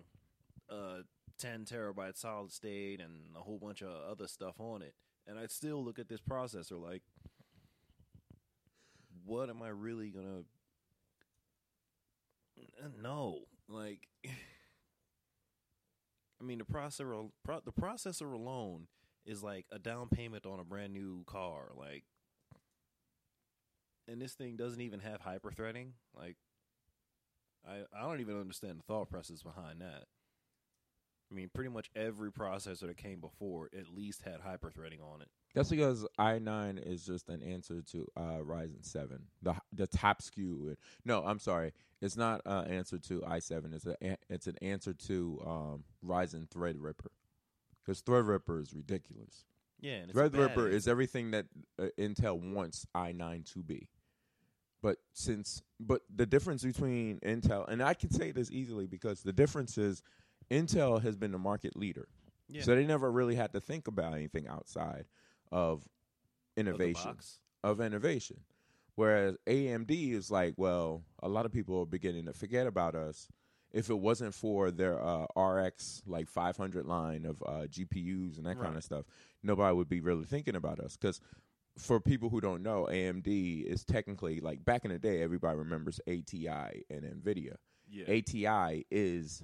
uh 0.73 1.01
10 1.39 1.65
terabyte 1.65 2.17
solid 2.17 2.51
state 2.51 3.01
and 3.01 3.35
a 3.35 3.39
whole 3.39 3.59
bunch 3.59 3.81
of 3.81 3.89
other 4.09 4.27
stuff 4.27 4.55
on 4.59 4.81
it, 4.81 4.93
and 5.27 5.37
I'd 5.37 5.51
still 5.51 5.83
look 5.83 5.99
at 5.99 6.07
this 6.09 6.21
processor 6.21 6.81
like, 6.81 7.01
what 9.25 9.49
am 9.49 9.61
I 9.61 9.69
really 9.69 10.09
gonna? 10.09 10.43
No, 13.01 13.45
like, 13.67 14.07
I 14.25 14.29
mean, 16.43 16.59
the 16.59 16.65
processor, 16.65 17.29
pro, 17.43 17.59
the 17.61 17.71
processor 17.71 18.31
alone 18.33 18.87
is 19.25 19.41
like 19.43 19.65
a 19.71 19.79
down 19.79 20.09
payment 20.09 20.45
on 20.45 20.59
a 20.59 20.63
brand 20.63 20.93
new 20.93 21.23
car, 21.25 21.71
like, 21.75 22.03
and 24.07 24.21
this 24.21 24.33
thing 24.33 24.55
doesn't 24.55 24.81
even 24.81 24.99
have 24.99 25.21
hyperthreading. 25.21 25.91
Like, 26.15 26.37
I 27.67 27.83
I 27.95 28.01
don't 28.01 28.19
even 28.21 28.39
understand 28.39 28.79
the 28.79 28.83
thought 28.83 29.09
process 29.09 29.43
behind 29.43 29.81
that. 29.81 30.05
I 31.33 31.35
mean, 31.35 31.49
pretty 31.51 31.71
much 31.71 31.89
every 31.95 32.31
processor 32.31 32.87
that 32.87 32.97
came 32.97 33.19
before 33.19 33.69
at 33.77 33.89
least 33.95 34.21
had 34.21 34.39
hyperthreading 34.41 35.01
on 35.01 35.21
it. 35.21 35.29
That's 35.55 35.69
because 35.69 36.05
i9 36.19 36.85
is 36.85 37.05
just 37.05 37.29
an 37.29 37.41
answer 37.41 37.81
to 37.91 38.07
uh, 38.15 38.39
Ryzen 38.43 38.83
7, 38.83 39.19
the 39.41 39.55
the 39.71 39.87
top 39.87 40.21
SKU. 40.21 40.75
No, 41.05 41.23
I'm 41.25 41.39
sorry, 41.39 41.73
it's 42.01 42.15
not 42.15 42.41
an 42.45 42.67
answer 42.67 42.99
to 42.99 43.21
i7. 43.21 43.73
It's 43.73 43.85
a 43.85 44.17
it's 44.29 44.47
an 44.47 44.57
answer 44.61 44.93
to 44.93 45.41
um, 45.45 45.83
Ryzen 46.05 46.47
Threadripper, 46.49 47.09
because 47.83 48.01
Threadripper 48.03 48.61
is 48.61 48.73
ridiculous. 48.73 49.45
Yeah, 49.79 49.93
and 49.93 50.11
it's 50.11 50.17
Threadripper 50.17 50.71
is 50.71 50.87
everything 50.87 51.31
that 51.31 51.45
uh, 51.79 51.87
Intel 51.97 52.39
wants 52.53 52.85
i9 52.95 53.51
to 53.53 53.63
be. 53.63 53.89
But 54.83 54.97
since 55.13 55.63
but 55.79 56.01
the 56.13 56.25
difference 56.25 56.63
between 56.63 57.19
Intel 57.19 57.67
and 57.67 57.81
I 57.81 57.93
can 57.93 58.11
say 58.11 58.31
this 58.31 58.51
easily 58.51 58.85
because 58.85 59.23
the 59.23 59.33
difference 59.33 59.77
is 59.77 60.03
Intel 60.51 61.01
has 61.01 61.15
been 61.15 61.31
the 61.31 61.37
market 61.39 61.75
leader. 61.75 62.07
yeah. 62.49 62.61
So 62.63 62.75
they 62.75 62.85
never 62.85 63.11
really 63.11 63.35
had 63.35 63.53
to 63.53 63.61
think 63.61 63.87
about 63.87 64.13
anything 64.13 64.47
outside 64.47 65.05
of 65.51 65.79
Of 65.81 65.87
innovation 66.57 67.11
box. 67.11 67.39
of 67.63 67.81
innovation. 67.81 68.41
Whereas 68.95 69.35
AMD 69.47 70.11
is 70.13 70.29
like, 70.29 70.53
well, 70.57 71.03
a 71.23 71.27
lot 71.27 71.45
of 71.47 71.51
people 71.51 71.79
are 71.81 71.85
beginning 71.85 72.25
to 72.25 72.33
forget 72.33 72.67
about 72.67 72.93
us. 72.95 73.27
If 73.71 73.89
it 73.89 73.95
wasn't 73.99 74.35
for 74.35 74.69
their 74.69 75.03
uh, 75.03 75.25
RX 75.35 76.03
like 76.05 76.29
500 76.29 76.85
line 76.85 77.25
of 77.25 77.41
uh, 77.43 77.65
GPUs 77.67 78.37
and 78.37 78.45
that 78.45 78.59
kind 78.59 78.77
of 78.77 78.83
stuff, 78.83 79.05
nobody 79.41 79.75
would 79.75 79.89
be 79.89 79.99
really 79.99 80.25
thinking 80.25 80.55
about 80.55 80.79
us. 80.79 80.95
Because 80.95 81.19
for 81.75 81.99
people 81.99 82.29
who 82.29 82.39
don't 82.39 82.61
know, 82.61 82.87
AMD 82.91 83.65
is 83.65 83.83
technically 83.83 84.41
like 84.41 84.63
back 84.63 84.85
in 84.85 84.91
the 84.91 84.99
day, 84.99 85.23
everybody 85.23 85.57
remembers 85.57 85.99
ATI 86.07 86.85
and 86.91 87.01
NVIDIA. 87.03 87.55
Yeah. 87.89 88.05
ATI 88.11 88.85
is 88.91 89.41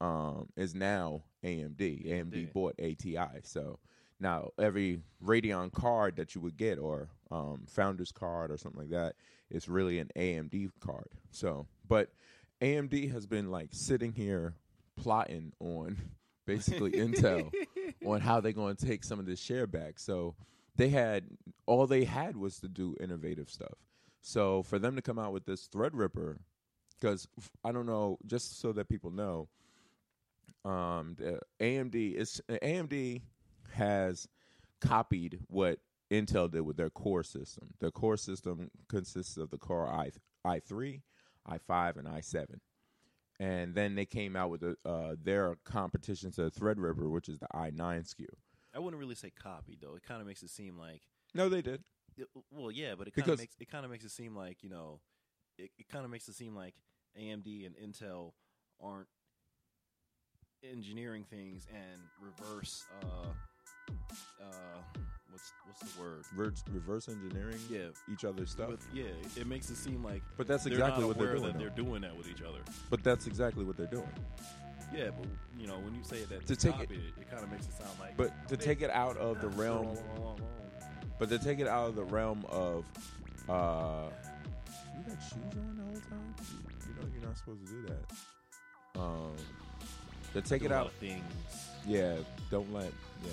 um 0.00 0.48
is 0.56 0.74
now 0.74 1.22
AMD. 1.44 2.06
AMD 2.06 2.06
AMD. 2.06 2.52
bought 2.52 2.74
ATI. 2.80 3.40
So 3.42 3.78
now 4.20 4.50
every 4.58 5.00
Radeon 5.24 5.72
card 5.72 6.16
that 6.16 6.34
you 6.34 6.40
would 6.40 6.56
get 6.56 6.78
or 6.78 7.08
um 7.30 7.64
founder's 7.68 8.12
card 8.12 8.50
or 8.50 8.56
something 8.56 8.80
like 8.80 8.90
that 8.90 9.14
is 9.50 9.68
really 9.68 9.98
an 9.98 10.10
AMD 10.16 10.70
card. 10.80 11.08
So 11.30 11.66
but 11.86 12.10
AMD 12.60 13.12
has 13.12 13.26
been 13.26 13.50
like 13.50 13.70
sitting 13.72 14.12
here 14.12 14.54
plotting 14.96 15.52
on 15.60 15.96
basically 16.46 16.92
Intel 16.92 17.52
on 18.06 18.20
how 18.20 18.40
they're 18.40 18.52
going 18.52 18.76
to 18.76 18.86
take 18.86 19.04
some 19.04 19.18
of 19.18 19.26
this 19.26 19.40
share 19.40 19.66
back. 19.66 19.98
So 19.98 20.34
they 20.76 20.88
had 20.88 21.24
all 21.66 21.86
they 21.86 22.04
had 22.04 22.36
was 22.36 22.58
to 22.60 22.68
do 22.68 22.96
innovative 23.00 23.50
stuff. 23.50 23.74
So 24.22 24.62
for 24.62 24.78
them 24.78 24.96
to 24.96 25.02
come 25.02 25.18
out 25.18 25.32
with 25.32 25.44
this 25.44 25.68
Threadripper, 25.68 26.38
because 26.98 27.28
I 27.64 27.72
don't 27.72 27.86
know, 27.86 28.18
just 28.26 28.60
so 28.60 28.72
that 28.72 28.88
people 28.88 29.10
know, 29.10 29.48
um, 30.68 31.16
the 31.18 31.40
AMD 31.60 32.14
is 32.14 32.40
AMD 32.48 33.22
has 33.72 34.28
copied 34.80 35.40
what 35.48 35.78
Intel 36.10 36.50
did 36.50 36.62
with 36.62 36.76
their 36.76 36.90
core 36.90 37.22
system. 37.22 37.74
Their 37.80 37.90
core 37.90 38.16
system 38.16 38.70
consists 38.88 39.36
of 39.36 39.50
the 39.50 39.58
Core 39.58 39.88
i 39.88 40.10
i 40.44 40.60
three, 40.60 41.02
i 41.46 41.58
five, 41.58 41.96
and 41.96 42.08
i 42.08 42.20
seven. 42.20 42.60
And 43.40 43.74
then 43.74 43.94
they 43.94 44.04
came 44.04 44.34
out 44.34 44.50
with 44.50 44.62
a, 44.64 44.76
uh, 44.84 45.14
their 45.22 45.56
competition 45.64 46.32
to 46.32 46.50
Threadripper, 46.50 47.08
which 47.10 47.28
is 47.28 47.38
the 47.38 47.46
i 47.54 47.70
nine 47.70 48.02
SKU. 48.02 48.26
I 48.74 48.80
wouldn't 48.80 49.00
really 49.00 49.14
say 49.14 49.30
copied 49.30 49.78
though. 49.80 49.94
It 49.94 50.02
kind 50.02 50.20
of 50.20 50.26
makes 50.26 50.42
it 50.42 50.50
seem 50.50 50.76
like 50.78 51.02
No, 51.34 51.48
they 51.48 51.62
did. 51.62 51.82
it, 52.16 52.26
well, 52.50 52.70
yeah, 52.70 52.94
but 52.96 53.08
it 53.08 53.14
kind 53.14 53.28
of 53.30 53.38
makes 53.38 53.54
it 53.58 53.70
kind 53.70 53.84
of 53.84 53.90
makes 53.90 54.04
it 54.04 54.10
seem 54.10 54.34
like 54.34 54.62
you 54.62 54.68
know, 54.70 55.00
it, 55.56 55.70
it 55.78 55.88
kind 55.88 56.04
of 56.04 56.10
makes 56.10 56.28
it 56.28 56.34
seem 56.34 56.54
like 56.54 56.74
AMD 57.18 57.66
and 57.66 57.74
Intel 57.76 58.32
aren't 58.80 59.08
engineering 60.62 61.24
things 61.30 61.66
and 61.72 62.00
reverse. 62.20 62.84
Uh, 63.02 63.28
uh, 64.40 64.44
what's 65.30 65.52
what's 65.66 65.80
the 65.94 66.00
word? 66.00 66.24
Reverse, 66.36 66.64
reverse 66.72 67.08
engineering 67.08 67.58
Yeah, 67.70 67.88
each 68.12 68.24
other's 68.24 68.50
stuff. 68.50 68.70
with, 68.70 68.86
yeah. 68.92 69.04
It 69.36 69.46
makes 69.46 69.70
it 69.70 69.76
seem 69.76 70.02
like 70.04 70.22
but 70.36 70.46
that's 70.46 70.64
they're 70.64 70.72
exactly 70.74 71.02
not 71.02 71.08
what 71.08 71.18
they're 71.18 71.28
aware 71.28 71.38
doing. 71.40 71.52
that 71.52 71.58
they're 71.58 71.84
doing 71.84 72.02
that 72.02 72.16
with 72.16 72.28
each 72.28 72.42
other. 72.42 72.60
But 72.90 73.02
that's 73.02 73.26
exactly 73.26 73.64
what 73.64 73.76
they're 73.76 73.86
doing. 73.86 74.08
Yeah, 74.94 75.10
but 75.18 75.28
you 75.58 75.66
know 75.66 75.78
when 75.80 75.94
you 75.94 76.02
say 76.02 76.24
that 76.24 76.46
To 76.46 76.56
to 76.56 76.56
take 76.56 76.78
take 76.78 76.90
it, 76.90 76.98
it 77.20 77.30
kind 77.30 77.42
of 77.42 77.50
makes 77.50 77.66
it 77.66 77.72
sound 77.74 77.90
like. 78.00 78.16
But 78.16 78.48
to 78.48 78.56
take 78.56 78.80
it 78.82 78.90
out 78.90 79.16
of 79.18 79.40
the 79.40 79.48
realm, 79.48 79.96
but 81.18 81.28
to 81.28 81.38
take 81.38 81.58
it 81.60 81.68
out 81.68 81.88
of 81.90 81.94
the 81.94 82.04
realm 82.04 82.44
of, 82.48 82.84
uh, 83.48 84.08
you 84.96 85.02
got 85.12 85.22
shoes 85.22 85.34
on 85.58 85.76
the 85.76 85.84
whole 85.84 86.00
time. 86.10 86.34
You 86.88 86.94
know 87.02 87.08
you're 87.14 87.26
not 87.26 87.36
supposed 87.36 87.66
to 87.66 87.72
do 87.72 87.86
that. 87.88 89.00
Um, 89.00 89.36
to 90.34 90.42
take 90.42 90.62
it 90.62 90.72
out, 90.72 90.92
things. 90.94 91.22
yeah. 91.86 92.16
Don't 92.50 92.72
let, 92.72 92.92
yeah. 93.24 93.30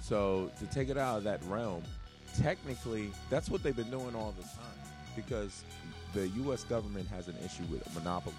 So 0.00 0.50
to 0.58 0.66
take 0.66 0.88
it 0.88 0.98
out 0.98 1.18
of 1.18 1.24
that 1.24 1.40
realm, 1.46 1.82
technically, 2.40 3.10
that's 3.30 3.48
what 3.48 3.62
they've 3.62 3.76
been 3.76 3.90
doing 3.90 4.14
all 4.14 4.34
the 4.36 4.42
time 4.42 4.92
because 5.16 5.62
the 6.14 6.28
U.S. 6.28 6.64
government 6.64 7.08
has 7.08 7.28
an 7.28 7.36
issue 7.44 7.62
with 7.70 7.82
monopolies. 7.94 8.36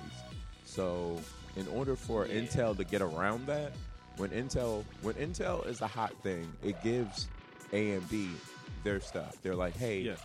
So 0.65 1.19
in 1.55 1.67
order 1.67 1.95
for 1.95 2.25
Yeah. 2.25 2.41
Intel 2.41 2.75
to 2.77 2.83
get 2.83 3.01
around 3.01 3.47
that, 3.47 3.71
when 4.17 4.29
Intel 4.29 4.83
when 5.01 5.15
Intel 5.15 5.65
is 5.67 5.81
a 5.81 5.87
hot 5.87 6.13
thing, 6.21 6.51
it 6.63 6.81
gives 6.83 7.27
AMD 7.71 8.29
their 8.83 8.99
stuff. 8.99 9.35
They're 9.41 9.55
like, 9.55 9.75
hey, 9.75 10.01
Yeah. 10.01 10.15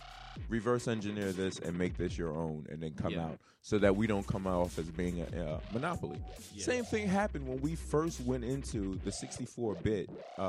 Reverse 0.47 0.87
engineer 0.87 1.31
this 1.31 1.59
and 1.59 1.77
make 1.77 1.97
this 1.97 2.17
your 2.17 2.31
own, 2.35 2.65
and 2.69 2.81
then 2.81 2.93
come 2.93 3.11
Yeah. 3.13 3.25
out 3.25 3.39
so 3.61 3.77
that 3.79 3.95
we 3.95 4.07
don't 4.07 4.25
come 4.25 4.47
off 4.47 4.79
as 4.79 4.89
being 4.89 5.21
a, 5.21 5.41
a 5.41 5.61
monopoly. 5.73 6.17
Yeah. 6.53 6.63
Same 6.63 6.83
thing 6.85 7.07
happened 7.07 7.47
when 7.47 7.59
we 7.61 7.75
first 7.75 8.21
went 8.21 8.43
into 8.43 8.99
the 9.03 9.11
64-bit 9.11 10.09
uh, 10.37 10.41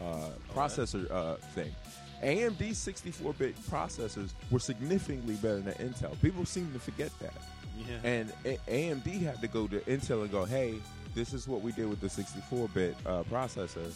uh, 0.00 0.28
processor 0.54 1.10
uh, 1.10 1.34
thing. 1.54 1.74
AMD 2.22 2.58
64-bit 2.70 3.56
processors 3.68 4.30
were 4.50 4.60
significantly 4.60 5.34
better 5.34 5.60
than 5.60 5.74
Intel. 5.74 6.20
People 6.22 6.44
seem 6.44 6.72
to 6.72 6.78
forget 6.78 7.10
that. 7.20 7.34
Yeah. 7.76 7.96
And 8.04 8.32
A- 8.44 8.58
AMD 8.68 9.22
had 9.22 9.40
to 9.40 9.48
go 9.48 9.66
to 9.66 9.80
Intel 9.80 10.22
and 10.22 10.30
go, 10.30 10.44
"Hey, 10.44 10.74
this 11.14 11.32
is 11.32 11.48
what 11.48 11.62
we 11.62 11.72
did 11.72 11.88
with 11.88 12.00
the 12.00 12.06
64-bit 12.06 12.96
uh, 13.04 13.22
processor. 13.24 13.92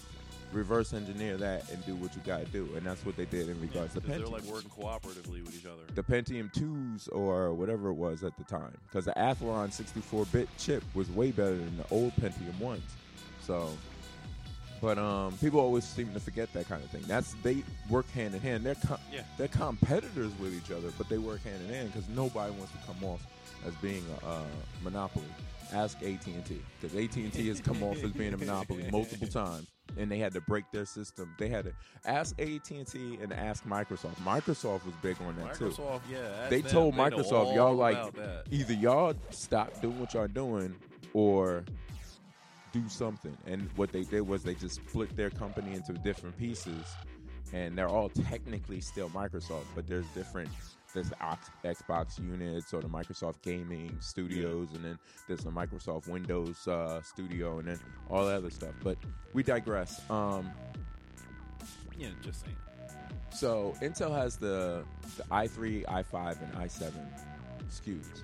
Reverse 0.53 0.93
engineer 0.95 1.37
that 1.37 1.71
and 1.71 1.85
do 1.87 1.95
what 1.97 2.15
you 2.15 2.23
got 2.25 2.41
to 2.45 2.47
do." 2.47 2.69
And 2.77 2.85
that's 2.87 3.05
what 3.05 3.17
they 3.17 3.25
did 3.27 3.49
in 3.49 3.57
Yeah, 3.57 3.63
regards 3.63 3.95
to 3.95 4.01
'cause 4.01 4.09
they're 4.09 4.21
Pentium. 4.21 4.31
like 4.33 4.43
working 4.45 4.71
cooperatively 4.71 5.45
with 5.45 5.55
each 5.59 5.67
other. 5.67 5.83
the 5.95 6.03
Pentium 6.03 6.53
2s 6.53 7.09
or 7.09 7.53
whatever 7.55 7.89
it 7.91 7.95
was 7.95 8.23
at 8.25 8.37
the 8.39 8.45
time, 8.45 8.77
because 8.89 9.05
the 9.05 9.13
Athlon 9.17 9.73
64-bit 9.73 10.49
chip 10.59 10.83
was 10.95 11.11
way 11.11 11.31
better 11.31 11.57
than 11.57 11.77
the 11.77 11.87
old 11.91 12.13
Pentium 12.17 12.59
ones. 12.61 12.83
So, 13.43 13.71
but 14.81 14.99
um, 14.99 15.37
people 15.39 15.61
always 15.61 15.85
seem 15.85 16.13
to 16.13 16.21
forget 16.21 16.53
that 16.53 16.69
kind 16.69 16.83
of 16.85 16.91
thing. 16.91 17.03
That's 17.07 17.35
they 17.43 17.63
work 17.89 18.09
hand 18.11 18.35
in 18.35 18.41
hand. 18.41 18.65
They're 18.65 18.75
com- 18.75 18.99
Yeah. 19.13 19.23
they're 19.39 19.49
competitors 19.49 20.33
with 20.39 20.55
each 20.55 20.71
other, 20.71 20.91
but 20.99 21.09
they 21.09 21.19
work 21.19 21.43
hand 21.45 21.63
in 21.63 21.69
hand 21.75 21.93
because 21.93 22.09
nobody 22.11 22.53
wants 22.53 22.73
to 22.73 22.79
come 22.87 23.03
off 23.05 23.21
as 23.67 23.75
being 23.77 24.05
a, 24.23 24.27
uh 24.27 24.45
monopoly. 24.83 25.27
Ask 25.73 25.97
AT 26.03 26.27
and 26.27 26.45
T 26.45 26.61
because 26.81 26.97
AT 26.97 27.17
and 27.17 27.33
T 27.33 27.49
has 27.49 27.61
come 27.61 27.83
off 27.83 27.97
as 28.05 28.13
being 28.13 28.35
a 28.35 28.37
monopoly 28.37 28.89
multiple 28.93 29.27
times, 29.43 29.67
and 29.97 30.11
they 30.11 30.19
had 30.19 30.33
to 30.35 30.41
break 30.43 30.65
their 30.73 30.85
system. 30.85 31.35
They 31.39 31.49
had 31.49 31.65
to 31.65 31.73
ask 32.05 32.39
AT 32.41 32.71
and 32.71 32.87
T 32.87 33.19
and 33.21 33.33
ask 33.33 33.65
Microsoft. 33.65 34.17
Microsoft 34.25 34.85
was 34.85 34.95
big 35.03 35.17
on 35.21 35.37
that 35.37 35.55
too. 35.55 35.71
Microsoft, 35.71 36.01
yeah. 36.11 36.49
They 36.49 36.61
them. 36.61 36.71
told 36.71 36.97
know 36.97 37.05
Microsoft, 37.05 37.55
y'all 37.55 37.75
like 37.75 38.15
either 38.51 38.75
y'all 38.75 39.15
stop 39.31 39.81
doing 39.81 39.99
what 39.99 40.15
y'all 40.15 40.29
doing 40.29 40.75
or 41.13 41.65
do 42.73 42.89
something. 42.89 43.37
And 43.47 43.69
what 43.77 43.93
they 43.93 44.03
did 44.03 44.23
was 44.23 44.43
they 44.43 44.55
just 44.55 44.77
split 44.77 45.17
their 45.17 45.31
company 45.31 45.75
into 45.75 45.93
different 45.95 46.37
pieces, 46.39 46.85
and 47.53 47.77
they're 47.77 47.89
all 47.89 48.09
technically 48.09 48.81
still 48.81 49.09
Microsoft, 49.11 49.65
but 49.75 49.87
there's 49.87 50.07
different. 50.15 50.51
There's 50.97 51.11
the 51.11 51.17
Xbox 51.63 52.19
units 52.19 52.73
or 52.73 52.81
the 52.81 52.89
Microsoft 52.89 53.43
Gaming 53.43 53.95
Studios, 54.01 54.69
and 54.75 54.83
then 54.83 54.99
there's 55.29 55.41
the 55.45 55.51
Microsoft 55.51 56.09
Windows 56.09 56.67
uh, 56.67 57.03
Studio, 57.03 57.59
and 57.59 57.69
then 57.69 57.79
all 58.09 58.25
that 58.25 58.37
other 58.37 58.49
stuff. 58.49 58.73
But 58.83 58.97
we 59.35 59.43
digress. 59.43 60.01
Um, 60.11 60.51
Yeah, 61.99 62.09
just 62.23 62.41
saying. 62.45 62.57
so 63.31 63.75
Intel 63.83 64.11
has 64.11 64.37
the 64.39 64.85
the 65.19 65.23
i3, 65.25 65.85
i5, 65.85 66.43
and 66.43 66.53
i7 66.55 66.91
SKUs. 67.69 68.23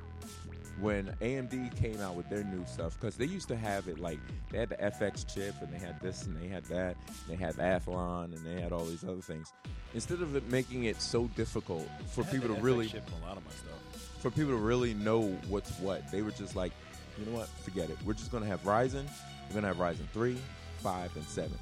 When 0.82 1.06
AMD 1.20 1.76
came 1.76 2.00
out 2.00 2.16
with 2.16 2.28
their 2.28 2.42
new 2.42 2.64
stuff, 2.66 2.98
because 3.00 3.16
they 3.16 3.24
used 3.24 3.46
to 3.48 3.56
have 3.56 3.86
it 3.86 4.00
like 4.00 4.18
they 4.50 4.58
had 4.58 4.68
the 4.68 4.76
FX 4.76 5.32
chip 5.32 5.54
and 5.62 5.72
they 5.72 5.78
had 5.78 5.98
this 6.00 6.24
and 6.26 6.36
they 6.36 6.48
had 6.48 6.64
that, 6.64 6.96
and 7.06 7.28
they 7.28 7.36
had 7.36 7.54
Athlon 7.54 8.24
and 8.36 8.44
they 8.44 8.60
had 8.60 8.72
all 8.72 8.84
these 8.84 9.04
other 9.04 9.20
things. 9.20 9.52
Instead 9.94 10.20
of 10.22 10.34
it 10.34 10.50
making 10.50 10.84
it 10.84 11.00
so 11.00 11.28
difficult 11.36 11.88
for 12.10 12.24
people 12.24 12.48
to 12.48 12.54
FX 12.54 12.62
really 12.62 12.88
chip 12.88 13.08
a 13.22 13.26
lot 13.26 13.36
of 13.36 13.44
my 13.44 13.52
stuff. 13.52 14.18
for 14.20 14.30
people 14.30 14.52
to 14.52 14.58
really 14.58 14.92
know 14.94 15.22
what's 15.48 15.78
what. 15.78 16.10
They 16.10 16.22
were 16.22 16.30
just 16.32 16.56
like, 16.56 16.72
you 17.18 17.26
know 17.26 17.38
what? 17.38 17.48
Forget 17.48 17.88
it. 17.88 17.96
We're 18.04 18.14
just 18.14 18.32
gonna 18.32 18.46
have 18.46 18.62
Ryzen. 18.64 19.04
We're 19.48 19.54
gonna 19.54 19.68
have 19.68 19.76
Ryzen 19.76 20.08
three, 20.12 20.38
five, 20.78 21.14
and 21.14 21.24
seven, 21.26 21.58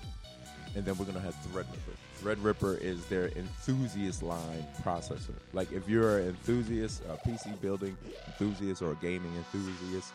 and 0.74 0.84
then 0.84 0.96
we're 0.96 1.04
gonna 1.04 1.20
have 1.20 1.34
Threadripper. 1.52 1.96
Threadripper 2.22 2.78
is 2.80 3.04
their 3.06 3.28
enthusiast 3.28 4.22
line 4.22 4.66
processor. 4.82 5.34
Like 5.52 5.72
if 5.72 5.88
you're 5.88 6.18
an 6.18 6.28
enthusiast, 6.28 7.02
a 7.08 7.16
PC 7.28 7.60
building 7.60 7.96
enthusiast, 8.26 8.82
or 8.82 8.92
a 8.92 8.96
gaming 8.96 9.34
enthusiast, 9.36 10.12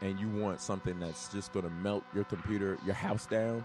and 0.00 0.18
you 0.18 0.28
want 0.28 0.60
something 0.60 0.98
that's 1.00 1.28
just 1.32 1.52
gonna 1.52 1.70
melt 1.70 2.04
your 2.14 2.24
computer, 2.24 2.78
your 2.84 2.94
house 2.94 3.26
down, 3.26 3.64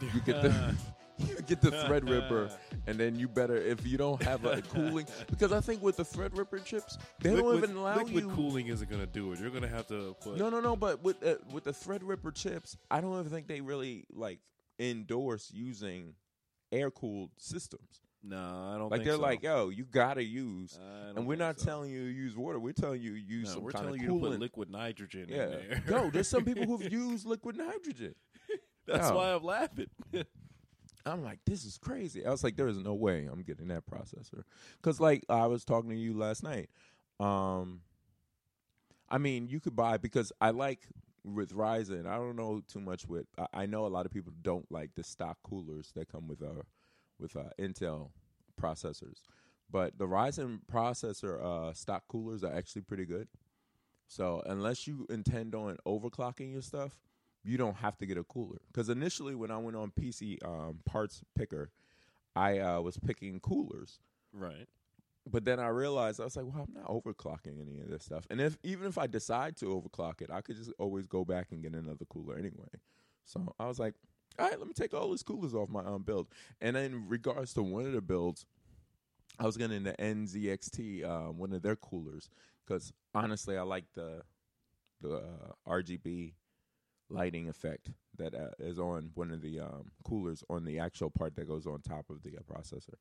you 0.00 0.20
get 0.20 0.42
the 0.42 0.74
you 1.18 1.36
get 1.42 1.60
the 1.60 1.70
Threadripper, 1.70 2.50
and 2.86 2.96
then 2.98 3.14
you 3.14 3.28
better 3.28 3.54
if 3.56 3.86
you 3.86 3.98
don't 3.98 4.22
have 4.22 4.44
a 4.46 4.62
cooling 4.62 5.06
because 5.30 5.52
I 5.52 5.60
think 5.60 5.82
with 5.82 5.96
the 5.98 6.04
Threadripper 6.04 6.64
chips 6.64 6.96
they 7.18 7.30
don't 7.30 7.38
Liquid- 7.44 7.64
even 7.64 7.76
allow 7.76 7.96
liquid 7.96 8.14
you. 8.24 8.30
cooling 8.30 8.68
isn't 8.68 8.88
gonna 8.90 9.04
do 9.06 9.32
it. 9.32 9.38
You're 9.40 9.50
gonna 9.50 9.68
have 9.68 9.86
to 9.88 10.16
put. 10.22 10.38
No, 10.38 10.48
no, 10.48 10.60
no. 10.60 10.76
But 10.76 11.02
with 11.04 11.22
uh, 11.26 11.34
with 11.52 11.64
the 11.64 11.72
Threadripper 11.72 12.34
chips, 12.34 12.78
I 12.90 13.00
don't 13.02 13.18
even 13.18 13.30
think 13.30 13.48
they 13.48 13.60
really 13.60 14.06
like 14.14 14.38
endorse 14.78 15.50
using 15.52 16.14
air 16.72 16.90
cooled 16.90 17.30
systems. 17.38 18.00
no, 18.22 18.36
I 18.36 18.78
don't. 18.78 18.90
Like 18.90 19.00
think 19.00 19.04
they're 19.04 19.14
so. 19.16 19.20
like, 19.22 19.42
yo, 19.42 19.68
you 19.70 19.84
gotta 19.84 20.22
use. 20.22 20.78
And 21.16 21.26
we're 21.26 21.36
not 21.36 21.58
so. 21.58 21.66
telling 21.66 21.90
you 21.90 22.04
to 22.06 22.10
use 22.12 22.36
water. 22.36 22.58
We're 22.60 22.72
telling 22.72 23.00
you 23.02 23.14
to 23.14 23.20
use 23.20 23.48
No, 23.48 23.54
some 23.54 23.62
we're 23.62 23.72
kind 23.72 23.84
telling 23.86 24.00
of 24.00 24.06
you 24.06 24.20
to 24.20 24.28
put 24.28 24.38
liquid 24.40 24.70
nitrogen 24.70 25.26
yeah, 25.28 25.44
in 25.44 25.50
there. 25.50 25.82
no. 25.88 26.10
There's 26.10 26.28
some 26.28 26.44
people 26.44 26.64
who've 26.64 26.92
used 26.92 27.26
liquid 27.26 27.56
nitrogen. 27.56 28.14
That's 28.86 29.08
No. 29.08 29.16
why 29.16 29.32
I'm 29.34 29.42
laughing. 29.44 29.86
I'm 31.06 31.22
like, 31.24 31.38
this 31.46 31.64
is 31.64 31.78
crazy. 31.78 32.26
I 32.26 32.30
was 32.30 32.44
like, 32.44 32.56
there 32.56 32.68
is 32.68 32.76
no 32.78 32.92
way 32.94 33.26
I'm 33.30 33.42
getting 33.42 33.68
that 33.68 33.84
processor. 33.86 34.42
Because, 34.76 35.00
like, 35.00 35.24
I 35.30 35.46
was 35.46 35.64
talking 35.64 35.88
to 35.90 35.96
you 35.96 36.12
last 36.16 36.42
night. 36.42 36.68
Um, 37.18 37.80
I 39.08 39.16
mean, 39.18 39.48
you 39.48 39.60
could 39.60 39.74
buy, 39.74 39.96
because 39.96 40.30
I 40.42 40.50
like 40.50 40.86
with 41.24 41.54
Ryzen, 41.54 42.06
I 42.06 42.16
don't 42.16 42.36
know 42.36 42.62
too 42.66 42.80
much 42.80 43.06
with, 43.06 43.26
I, 43.38 43.62
I 43.62 43.66
know 43.66 43.86
a 43.86 43.88
lot 43.88 44.06
of 44.06 44.12
people 44.12 44.32
don't 44.42 44.70
like 44.70 44.90
the 44.94 45.04
stock 45.04 45.38
coolers 45.42 45.92
that 45.94 46.10
come 46.10 46.28
with, 46.28 46.42
uh, 46.42 46.62
with 47.18 47.36
uh, 47.36 47.50
Intel 47.58 48.10
processors. 48.60 49.22
But 49.70 49.98
the 49.98 50.06
Ryzen 50.06 50.60
processor 50.70 51.42
uh, 51.42 51.72
stock 51.74 52.04
coolers 52.08 52.42
are 52.42 52.52
actually 52.52 52.82
pretty 52.82 53.04
good. 53.04 53.28
So, 54.08 54.42
unless 54.44 54.88
you 54.88 55.06
intend 55.08 55.54
on 55.54 55.76
overclocking 55.86 56.50
your 56.50 56.62
stuff, 56.62 56.98
you 57.44 57.56
don't 57.56 57.76
have 57.76 57.96
to 57.98 58.06
get 58.06 58.18
a 58.18 58.24
cooler. 58.24 58.58
Because 58.66 58.88
initially, 58.88 59.36
when 59.36 59.52
I 59.52 59.58
went 59.58 59.76
on 59.76 59.92
PC 59.92 60.44
um, 60.44 60.80
Parts 60.84 61.22
Picker, 61.36 61.70
I 62.34 62.58
uh, 62.58 62.80
was 62.80 62.98
picking 62.98 63.38
coolers, 63.38 64.00
right. 64.32 64.66
But 65.26 65.44
then 65.44 65.60
I 65.60 65.68
realized 65.68 66.20
I 66.20 66.24
was 66.24 66.36
like, 66.36 66.46
well, 66.46 66.66
I'm 66.66 66.74
not 66.74 66.88
overclocking 66.88 67.60
any 67.60 67.80
of 67.80 67.88
this 67.88 68.04
stuff. 68.04 68.26
And 68.30 68.40
if 68.40 68.58
even 68.62 68.86
if 68.86 68.98
I 68.98 69.06
decide 69.06 69.56
to 69.58 69.66
overclock 69.66 70.22
it, 70.22 70.30
I 70.30 70.40
could 70.40 70.56
just 70.56 70.72
always 70.78 71.06
go 71.06 71.24
back 71.24 71.48
and 71.50 71.62
get 71.62 71.74
another 71.74 72.04
cooler 72.08 72.36
anyway. 72.36 72.68
So 73.24 73.54
I 73.58 73.66
was 73.66 73.78
like, 73.78 73.94
all 74.38 74.48
right, 74.48 74.58
let 74.58 74.66
me 74.66 74.74
take 74.74 74.94
all 74.94 75.10
these 75.10 75.22
coolers 75.22 75.54
off 75.54 75.68
my 75.68 75.84
um, 75.84 76.02
build. 76.02 76.28
And 76.60 76.76
in 76.76 77.08
regards 77.08 77.52
to 77.54 77.62
one 77.62 77.86
of 77.86 77.92
the 77.92 78.00
builds, 78.00 78.46
I 79.38 79.44
was 79.44 79.56
getting 79.56 79.84
the 79.84 79.92
NZXT, 79.92 81.08
um, 81.08 81.38
one 81.38 81.52
of 81.52 81.62
their 81.62 81.76
coolers, 81.76 82.28
because 82.66 82.92
honestly, 83.14 83.56
I 83.56 83.62
like 83.62 83.84
the 83.94 84.22
the 85.00 85.16
uh, 85.16 85.52
RGB 85.68 86.34
lighting 87.10 87.48
effect 87.48 87.90
that 88.16 88.34
uh, 88.34 88.50
is 88.58 88.78
on 88.78 89.10
one 89.14 89.30
of 89.30 89.40
the 89.42 89.60
um, 89.60 89.90
coolers 90.04 90.42
on 90.48 90.64
the 90.64 90.78
actual 90.78 91.10
part 91.10 91.34
that 91.36 91.46
goes 91.48 91.66
on 91.66 91.80
top 91.80 92.08
of 92.10 92.22
the 92.22 92.36
uh, 92.36 92.40
processor. 92.42 92.94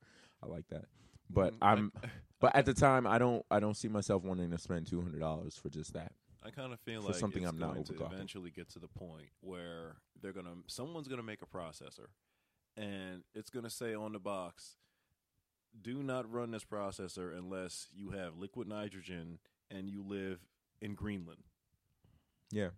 I 0.44 0.48
like 0.48 0.68
that, 0.70 0.86
but 1.30 1.54
Mm, 1.54 1.58
I- 1.62 1.72
I'm 1.74 1.92
but 2.40 2.56
at 2.56 2.66
the 2.66 2.74
time 2.74 3.06
I 3.06 3.18
don't 3.18 3.46
I 3.52 3.60
don't 3.60 3.76
see 3.76 3.88
myself 3.90 4.24
wanting 4.24 4.52
to 4.52 4.58
spend 4.58 4.88
two 4.88 5.02
hundred 5.02 5.20
dollars 5.20 5.56
for 5.58 5.70
just 5.70 5.94
that. 5.94 6.14
I 6.42 6.52
kind 6.52 6.72
of 6.72 6.80
feel 6.80 7.02
like 7.02 7.16
something 7.16 7.46
I'm 7.46 7.58
not 7.58 7.86
to 7.88 8.06
eventually 8.06 8.50
get 8.50 8.70
to 8.70 8.80
the 8.80 8.88
point 8.88 9.28
where 9.42 9.98
they're 10.22 10.32
gonna 10.34 10.56
someone's 10.68 11.08
gonna 11.10 11.22
make 11.24 11.42
a 11.42 11.46
processor, 11.46 12.08
and 12.78 13.24
it's 13.36 13.50
gonna 13.50 13.70
say 13.70 13.94
on 13.94 14.14
the 14.14 14.20
box, 14.20 14.78
"Do 15.82 16.02
not 16.02 16.32
run 16.32 16.52
this 16.52 16.64
processor 16.64 17.38
unless 17.38 17.90
you 17.94 18.12
have 18.12 18.38
liquid 18.38 18.70
nitrogen 18.70 19.40
and 19.70 19.90
you 19.90 20.02
live 20.02 20.40
in 20.82 20.96
Greenland." 20.96 21.44
Yeah. 22.52 22.70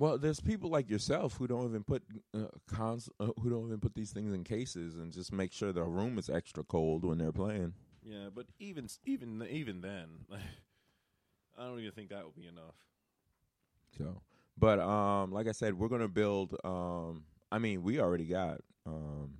Well, 0.00 0.16
there's 0.16 0.40
people 0.40 0.70
like 0.70 0.88
yourself 0.88 1.36
who 1.36 1.46
don't 1.46 1.66
even 1.66 1.84
put 1.84 2.02
uh, 2.32 2.46
cons- 2.66 3.10
uh, 3.20 3.32
who 3.38 3.50
don't 3.50 3.66
even 3.66 3.80
put 3.80 3.94
these 3.94 4.12
things 4.12 4.32
in 4.32 4.44
cases 4.44 4.96
and 4.96 5.12
just 5.12 5.30
make 5.30 5.52
sure 5.52 5.74
the 5.74 5.84
room 5.84 6.16
is 6.16 6.30
extra 6.30 6.64
cold 6.64 7.04
when 7.04 7.18
they're 7.18 7.32
playing. 7.32 7.74
Yeah, 8.02 8.30
but 8.34 8.46
even 8.58 8.88
even 9.04 9.46
even 9.50 9.82
then, 9.82 10.08
I 11.58 11.64
don't 11.64 11.80
even 11.80 11.92
think 11.92 12.08
that 12.08 12.24
would 12.24 12.34
be 12.34 12.46
enough. 12.46 12.76
So, 13.98 14.22
but 14.56 14.80
um, 14.80 15.32
like 15.32 15.46
I 15.46 15.52
said, 15.52 15.78
we're 15.78 15.88
gonna 15.88 16.08
build. 16.08 16.56
Um, 16.64 17.24
I 17.52 17.58
mean, 17.58 17.82
we 17.82 18.00
already 18.00 18.24
got 18.24 18.62
um, 18.86 19.34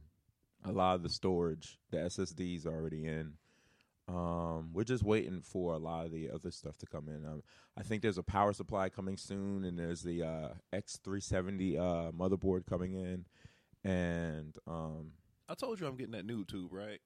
a 0.67 0.73
lot 0.73 0.97
of 0.97 1.03
the 1.03 1.09
storage. 1.09 1.79
The 1.91 1.97
SSDs 1.97 2.67
are 2.67 2.75
already 2.75 3.07
in. 3.07 3.33
Um, 4.11 4.71
we're 4.73 4.83
just 4.85 5.05
waiting 5.05 5.41
for 5.41 5.75
a 5.75 5.79
lot 5.79 6.07
of 6.07 6.13
the 6.13 6.31
other 6.31 6.51
stuff 6.51 6.77
to 6.79 6.87
come 6.87 7.09
in. 7.09 7.25
Um, 7.25 7.43
I 7.77 7.83
think 7.85 8.03
there's 8.03 8.19
a 8.19 8.23
power 8.25 8.53
supply 8.53 8.89
coming 8.89 9.17
soon, 9.17 9.65
and 9.65 9.79
there's 9.79 10.03
the 10.03 10.23
uh, 10.25 10.49
X370 10.73 11.79
uh, 11.79 12.11
motherboard 12.13 12.67
coming 12.67 12.95
in, 12.95 13.25
and 13.89 14.57
um, 14.67 15.13
I 15.49 15.55
told 15.55 15.79
you 15.81 15.87
I'm 15.87 15.97
getting 15.97 16.13
that 16.13 16.27
new 16.27 16.45
tube, 16.45 16.73
right? 16.73 17.01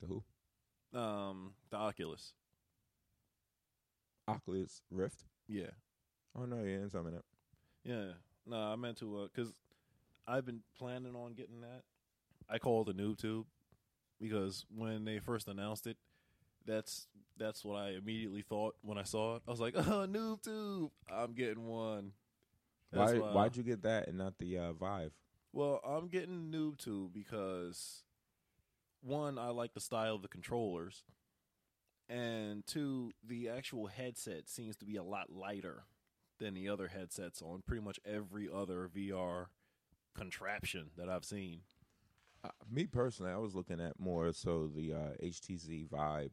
the 0.00 0.06
who 0.08 0.22
Um, 0.98 1.54
the 1.70 1.76
Oculus. 1.78 2.34
Oculus 4.28 4.82
Rift. 4.90 5.24
Yeah, 5.48 5.70
Oh 6.34 6.44
no, 6.44 6.62
yeah, 6.64 6.78
it's 6.84 6.92
something 6.92 7.14
up. 7.16 7.24
yeah. 7.84 8.12
No, 8.44 8.56
I 8.56 8.76
meant 8.76 8.98
to 8.98 9.20
uh 9.22 9.28
'cause 9.34 9.52
I've 10.26 10.44
been 10.44 10.62
planning 10.76 11.14
on 11.14 11.34
getting 11.34 11.60
that. 11.62 11.82
I 12.48 12.58
call 12.58 12.82
it 12.82 12.96
the 12.96 13.02
noob 13.02 13.18
tube 13.18 13.46
because 14.20 14.66
when 14.74 15.04
they 15.04 15.18
first 15.20 15.46
announced 15.48 15.86
it, 15.86 15.96
that's 16.66 17.06
that's 17.38 17.64
what 17.64 17.76
I 17.76 17.90
immediately 17.90 18.42
thought 18.42 18.76
when 18.82 18.98
I 18.98 19.02
saw 19.02 19.36
it. 19.36 19.42
I 19.46 19.50
was 19.50 19.60
like, 19.60 19.74
"Oh, 19.76 20.06
noob 20.08 20.42
tube! 20.42 20.90
I'm 21.12 21.34
getting 21.34 21.66
one." 21.66 22.12
That's 22.92 23.12
Why? 23.14 23.18
Why'd 23.18 23.56
you 23.56 23.62
get 23.62 23.82
that 23.82 24.08
and 24.08 24.18
not 24.18 24.38
the 24.38 24.58
uh, 24.58 24.72
Vive? 24.72 25.12
Well, 25.52 25.80
I'm 25.86 26.08
getting 26.08 26.50
noob 26.52 26.78
tube 26.78 27.12
because 27.12 28.02
one, 29.02 29.38
I 29.38 29.48
like 29.48 29.74
the 29.74 29.80
style 29.80 30.16
of 30.16 30.22
the 30.22 30.28
controllers, 30.28 31.04
and 32.08 32.66
two, 32.66 33.12
the 33.26 33.48
actual 33.48 33.86
headset 33.86 34.48
seems 34.48 34.76
to 34.76 34.84
be 34.84 34.96
a 34.96 35.02
lot 35.02 35.30
lighter 35.30 35.84
than 36.38 36.54
the 36.54 36.68
other 36.68 36.88
headsets 36.88 37.40
on 37.40 37.62
pretty 37.66 37.82
much 37.82 37.98
every 38.04 38.48
other 38.52 38.90
VR 38.94 39.46
contraption 40.16 40.90
that 40.96 41.08
I've 41.08 41.24
seen. 41.24 41.60
Uh, 42.44 42.50
me 42.70 42.86
personally, 42.86 43.32
I 43.32 43.38
was 43.38 43.54
looking 43.54 43.80
at 43.80 43.98
more 43.98 44.32
so 44.32 44.70
the 44.74 44.92
uh, 44.92 45.24
HTC 45.24 45.88
Vive 45.88 46.32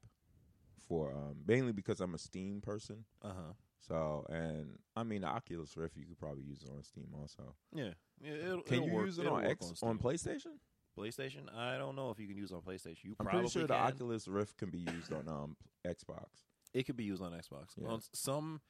for 0.87 1.13
um, 1.13 1.37
mainly 1.47 1.71
because 1.71 1.99
I'm 2.01 2.13
a 2.13 2.17
Steam 2.17 2.61
person. 2.61 3.05
Uh 3.21 3.29
huh. 3.29 3.53
So, 3.87 4.25
and 4.29 4.79
I 4.95 5.03
mean, 5.03 5.21
the 5.21 5.27
Oculus 5.27 5.75
Rift, 5.75 5.97
you 5.97 6.05
could 6.05 6.17
probably 6.17 6.43
use 6.43 6.63
it 6.63 6.69
on 6.69 6.83
Steam 6.83 7.07
also. 7.19 7.55
Yeah. 7.73 7.89
yeah 8.21 8.33
it'll, 8.33 8.61
Can 8.61 8.75
it'll 8.75 8.87
you 8.87 8.93
work- 8.93 9.05
use 9.07 9.19
it 9.19 9.27
on 9.27 9.45
X 9.45 9.71
Steam. 9.75 9.89
on 9.89 9.97
PlayStation? 9.99 10.57
PlayStation? 10.97 11.53
I 11.53 11.77
don't 11.77 11.95
know 11.95 12.09
if 12.11 12.19
you 12.19 12.27
can 12.27 12.37
use 12.37 12.51
it 12.51 12.55
on 12.55 12.61
PlayStation. 12.61 13.03
You 13.03 13.15
I'm 13.19 13.25
probably 13.25 13.41
pretty 13.41 13.51
sure 13.51 13.67
the 13.67 13.73
can. 13.73 13.83
Oculus 13.87 14.27
Rift 14.27 14.57
can 14.57 14.69
be 14.69 14.79
used 14.79 15.11
on 15.11 15.27
um, 15.27 15.57
Xbox. 15.85 16.27
It 16.73 16.85
could 16.85 16.95
be 16.95 17.03
used 17.03 17.21
on 17.21 17.31
Xbox. 17.31 17.71
Yeah. 17.77 17.89
On 17.89 17.99
some 18.13 18.61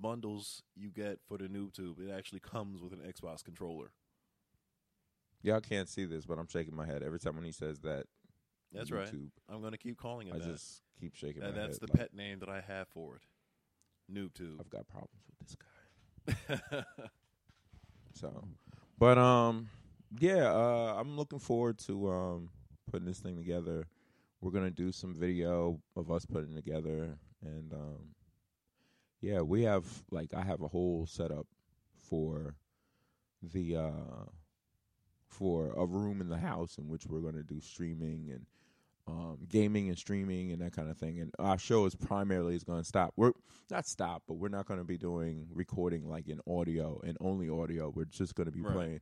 bundles 0.00 0.62
you 0.74 0.88
get 0.90 1.18
for 1.28 1.36
the 1.36 1.48
noob 1.48 1.74
tube, 1.74 1.98
it 2.00 2.10
actually 2.10 2.40
comes 2.40 2.80
with 2.82 2.92
an 2.92 3.00
Xbox 3.00 3.44
controller. 3.44 3.90
Y'all 5.42 5.60
can't 5.60 5.88
see 5.88 6.04
this, 6.04 6.24
but 6.24 6.38
I'm 6.38 6.46
shaking 6.46 6.74
my 6.74 6.86
head 6.86 7.02
every 7.02 7.18
time 7.18 7.34
when 7.34 7.44
he 7.44 7.52
says 7.52 7.80
that. 7.80 8.06
That's 8.72 8.90
right. 8.90 9.08
I'm 9.48 9.60
going 9.60 9.72
to 9.72 9.78
keep 9.78 9.96
calling 9.98 10.28
it 10.28 10.34
I 10.34 10.38
that. 10.38 10.46
just 10.46 10.82
keep 11.00 11.14
shaking 11.14 11.42
my 11.42 11.50
that's 11.50 11.78
head. 11.78 11.88
the 11.88 11.92
like, 11.92 11.98
pet 11.98 12.14
name 12.14 12.38
that 12.40 12.48
I 12.48 12.60
have 12.60 12.88
for 12.88 13.16
it. 13.16 13.22
Noob 14.12 14.34
tube. 14.34 14.58
I've 14.60 14.70
got 14.70 14.86
problems 14.88 15.22
with 15.28 15.48
this 15.48 15.56
guy. 16.68 16.84
So, 18.14 18.44
but 18.98 19.18
um, 19.18 19.68
yeah, 20.18 20.52
uh, 20.52 20.94
I'm 20.98 21.16
looking 21.16 21.38
forward 21.38 21.78
to 21.86 22.10
um 22.10 22.50
putting 22.90 23.06
this 23.06 23.20
thing 23.20 23.36
together. 23.36 23.86
We're 24.40 24.50
gonna 24.50 24.70
do 24.70 24.92
some 24.92 25.14
video 25.14 25.80
of 25.96 26.10
us 26.10 26.26
putting 26.26 26.52
it 26.52 26.64
together, 26.64 27.16
and 27.42 27.72
um, 27.72 28.08
yeah, 29.20 29.40
we 29.40 29.62
have 29.62 29.86
like 30.10 30.34
I 30.34 30.42
have 30.42 30.60
a 30.62 30.68
whole 30.68 31.06
setup 31.06 31.46
for 32.08 32.54
the 33.42 33.76
uh 33.76 34.26
for 35.26 35.72
a 35.76 35.86
room 35.86 36.20
in 36.20 36.28
the 36.28 36.36
house 36.36 36.76
in 36.78 36.88
which 36.88 37.06
we're 37.06 37.20
gonna 37.20 37.42
do 37.42 37.60
streaming 37.60 38.28
and 38.30 38.44
um, 39.08 39.38
gaming 39.48 39.88
and 39.88 39.98
streaming 39.98 40.52
and 40.52 40.62
that 40.62 40.72
kind 40.72 40.88
of 40.90 40.96
thing. 40.96 41.18
And 41.20 41.32
our 41.38 41.58
show 41.58 41.86
is 41.86 41.94
primarily 41.94 42.54
is 42.54 42.62
going 42.64 42.80
to 42.80 42.84
stop. 42.84 43.12
We're 43.16 43.32
not 43.70 43.86
stop, 43.86 44.22
but 44.28 44.34
we're 44.34 44.48
not 44.48 44.66
going 44.66 44.78
to 44.78 44.84
be 44.84 44.96
doing 44.98 45.48
recording 45.52 46.08
like 46.08 46.28
in 46.28 46.40
audio 46.46 47.00
and 47.04 47.16
only 47.20 47.48
audio. 47.48 47.90
We're 47.94 48.04
just 48.04 48.34
going 48.34 48.46
to 48.46 48.52
be 48.52 48.62
Right. 48.62 48.72
playing 48.74 49.00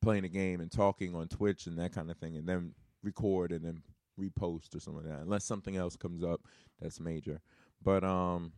playing 0.00 0.24
a 0.24 0.28
game 0.28 0.60
and 0.60 0.70
talking 0.70 1.14
on 1.14 1.28
Twitch 1.28 1.66
and 1.66 1.78
that 1.78 1.92
kind 1.92 2.10
of 2.10 2.16
thing, 2.18 2.36
and 2.36 2.46
then 2.46 2.74
record 3.02 3.52
and 3.52 3.64
then 3.64 3.82
repost 4.20 4.74
or 4.74 4.80
something 4.80 5.02
like 5.04 5.12
that. 5.12 5.22
Unless 5.22 5.44
something 5.44 5.76
else 5.76 5.96
comes 5.96 6.22
up 6.24 6.40
that's 6.80 7.00
major. 7.00 7.40
But 7.82 8.02
um, 8.04 8.52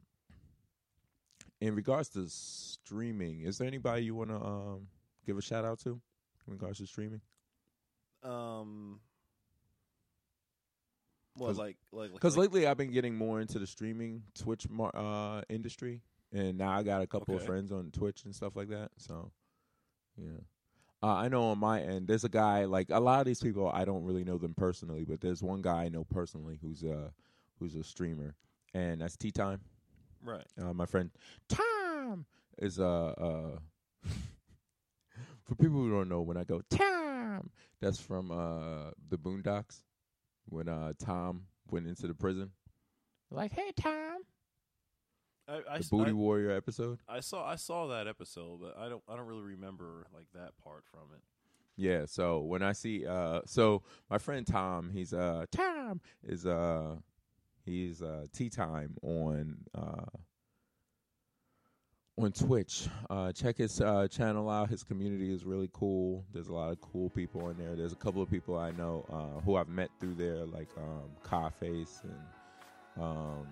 in 1.61 1.75
regards 1.75 2.09
to 2.11 2.27
streaming, 2.29 3.41
is 3.41 3.59
there 3.59 3.67
anybody 3.67 4.05
you 4.05 4.15
want 4.15 4.31
to 4.31 4.37
um 4.37 4.89
give 5.27 5.37
a 5.39 5.43
shout 5.43 5.65
out 5.65 5.81
to 5.81 6.01
in 6.47 6.53
regards 6.53 6.79
to 6.79 6.87
streaming? 6.87 7.21
Um. 8.23 9.01
Well, 11.39 11.53
like, 11.53 11.77
like, 11.93 12.13
Because 12.13 12.37
like, 12.37 12.53
lately 12.53 12.67
I've 12.67 12.77
been 12.77 12.93
getting 12.93 13.15
more 13.15 13.41
into 13.41 13.59
the 13.59 13.67
streaming 13.67 14.23
Twitch 14.39 14.69
mar- 14.69 14.95
uh, 14.95 15.43
industry, 15.49 16.03
and 16.33 16.57
now 16.57 16.71
I 16.71 16.83
got 16.83 17.03
a 17.03 17.07
couple 17.07 17.37
of 17.37 17.45
friends 17.45 17.73
on 17.73 17.91
Twitch 17.91 18.25
and 18.25 18.35
stuff 18.35 18.57
like 18.57 18.69
that. 18.69 18.91
So, 18.97 19.31
yeah, 20.17 20.41
uh, 21.03 21.15
I 21.15 21.29
know 21.29 21.45
on 21.45 21.59
my 21.59 21.81
end 21.81 22.09
there's 22.09 22.25
a 22.25 22.29
guy 22.29 22.65
like 22.65 22.89
a 22.91 23.01
lot 23.01 23.21
of 23.21 23.27
these 23.27 23.41
people 23.41 23.71
I 23.73 23.85
don't 23.85 24.05
really 24.05 24.25
know 24.25 24.39
them 24.39 24.55
personally, 24.55 25.05
but 25.05 25.21
there's 25.21 25.43
one 25.43 25.63
guy 25.63 25.85
I 25.85 25.89
know 25.89 26.05
personally 26.05 26.59
who's 26.61 26.83
a 26.83 27.13
who's 27.59 27.75
a 27.75 27.85
streamer, 27.85 28.35
and 28.75 29.01
that's 29.01 29.17
Tea 29.17 29.31
Time. 29.31 29.61
right. 30.25 30.47
Uh, 30.61 30.73
my 30.73 30.87
friend 30.87 31.11
Tom 31.49 32.25
is 32.59 32.81
uh, 32.81 33.09
uh 33.09 33.59
for 35.45 35.55
people 35.55 35.77
who 35.77 35.91
don't 35.91 36.09
know 36.09 36.23
when 36.23 36.37
I 36.37 36.45
go 36.45 36.63
Tom, 36.71 37.51
that's 37.81 38.01
from 38.01 38.31
uh 38.31 38.91
the 39.09 39.19
Boondocks 39.19 39.83
when 40.47 40.69
uh 40.69 40.93
Tom 40.99 41.43
went 41.71 41.87
into 41.87 42.07
the 42.07 42.15
prison. 42.15 42.51
Like, 43.31 43.53
hey 43.53 43.73
Tom, 43.77 44.19
I, 45.49 45.61
I, 45.71 45.79
the 45.79 45.89
Booty 45.91 46.11
I- 46.11 46.15
Warrior 46.15 46.51
episode. 46.51 46.99
I 47.09 47.21
saw 47.21 47.45
I 47.47 47.57
saw 47.57 47.89
that 47.89 48.07
episode, 48.07 48.61
but 48.61 48.77
I 48.79 48.89
don't 48.89 49.03
I 49.09 49.17
don't 49.17 49.27
really 49.27 49.43
remember 49.43 50.07
like 50.15 50.27
that 50.35 50.53
part 50.63 50.85
from 50.91 51.09
it. 51.15 51.23
Yeah, 51.77 52.07
so 52.07 52.41
when 52.41 52.63
I 52.63 52.73
see 52.73 53.07
uh 53.07 53.43
so 53.47 53.83
my 54.11 54.19
friend 54.19 54.47
Tom, 54.47 54.91
he's 54.93 55.13
uh 55.13 55.45
Tom 55.53 56.01
is 56.23 56.47
uh 56.47 56.97
he's 57.65 58.03
uh 58.03 58.27
tea 58.33 58.49
time 58.49 58.97
on 59.03 59.59
uh 59.75 60.07
on 62.19 62.33
Twitch. 62.33 62.89
Uh 63.11 63.33
check 63.33 63.59
his 63.59 63.81
uh 63.81 64.09
channel 64.09 64.49
out. 64.49 64.71
His 64.71 64.83
community 64.83 65.33
is 65.33 65.45
really 65.45 65.71
cool. 65.73 66.25
There's 66.33 66.49
a 66.49 66.53
lot 66.53 66.71
of 66.71 66.81
cool 66.81 67.11
people 67.11 67.49
in 67.51 67.59
there. 67.59 67.77
There's 67.77 67.93
a 67.93 67.97
couple 67.97 68.23
of 68.23 68.31
people 68.31 68.57
I 68.57 68.71
know 68.73 69.05
uh 69.13 69.41
who 69.41 69.57
I've 69.57 69.69
met 69.69 69.91
through 70.01 70.15
there 70.15 70.47
like 70.47 70.69
um 70.79 71.11
Carface 71.25 72.03
and 72.05 73.03
um 73.03 73.47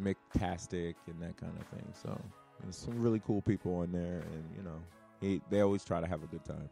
Mick 0.00 0.16
Tastic 0.36 0.96
and 1.06 1.20
that 1.22 1.36
kind 1.36 1.52
of 1.58 1.66
thing. 1.68 1.92
So 2.02 2.20
there's 2.62 2.76
some 2.76 3.00
really 3.00 3.20
cool 3.26 3.40
people 3.42 3.76
on 3.76 3.92
there 3.92 4.22
and 4.32 4.44
you 4.56 4.62
know 4.62 4.80
he, 5.20 5.40
they 5.50 5.60
always 5.60 5.84
try 5.84 6.00
to 6.00 6.06
have 6.06 6.22
a 6.22 6.26
good 6.26 6.44
time. 6.44 6.68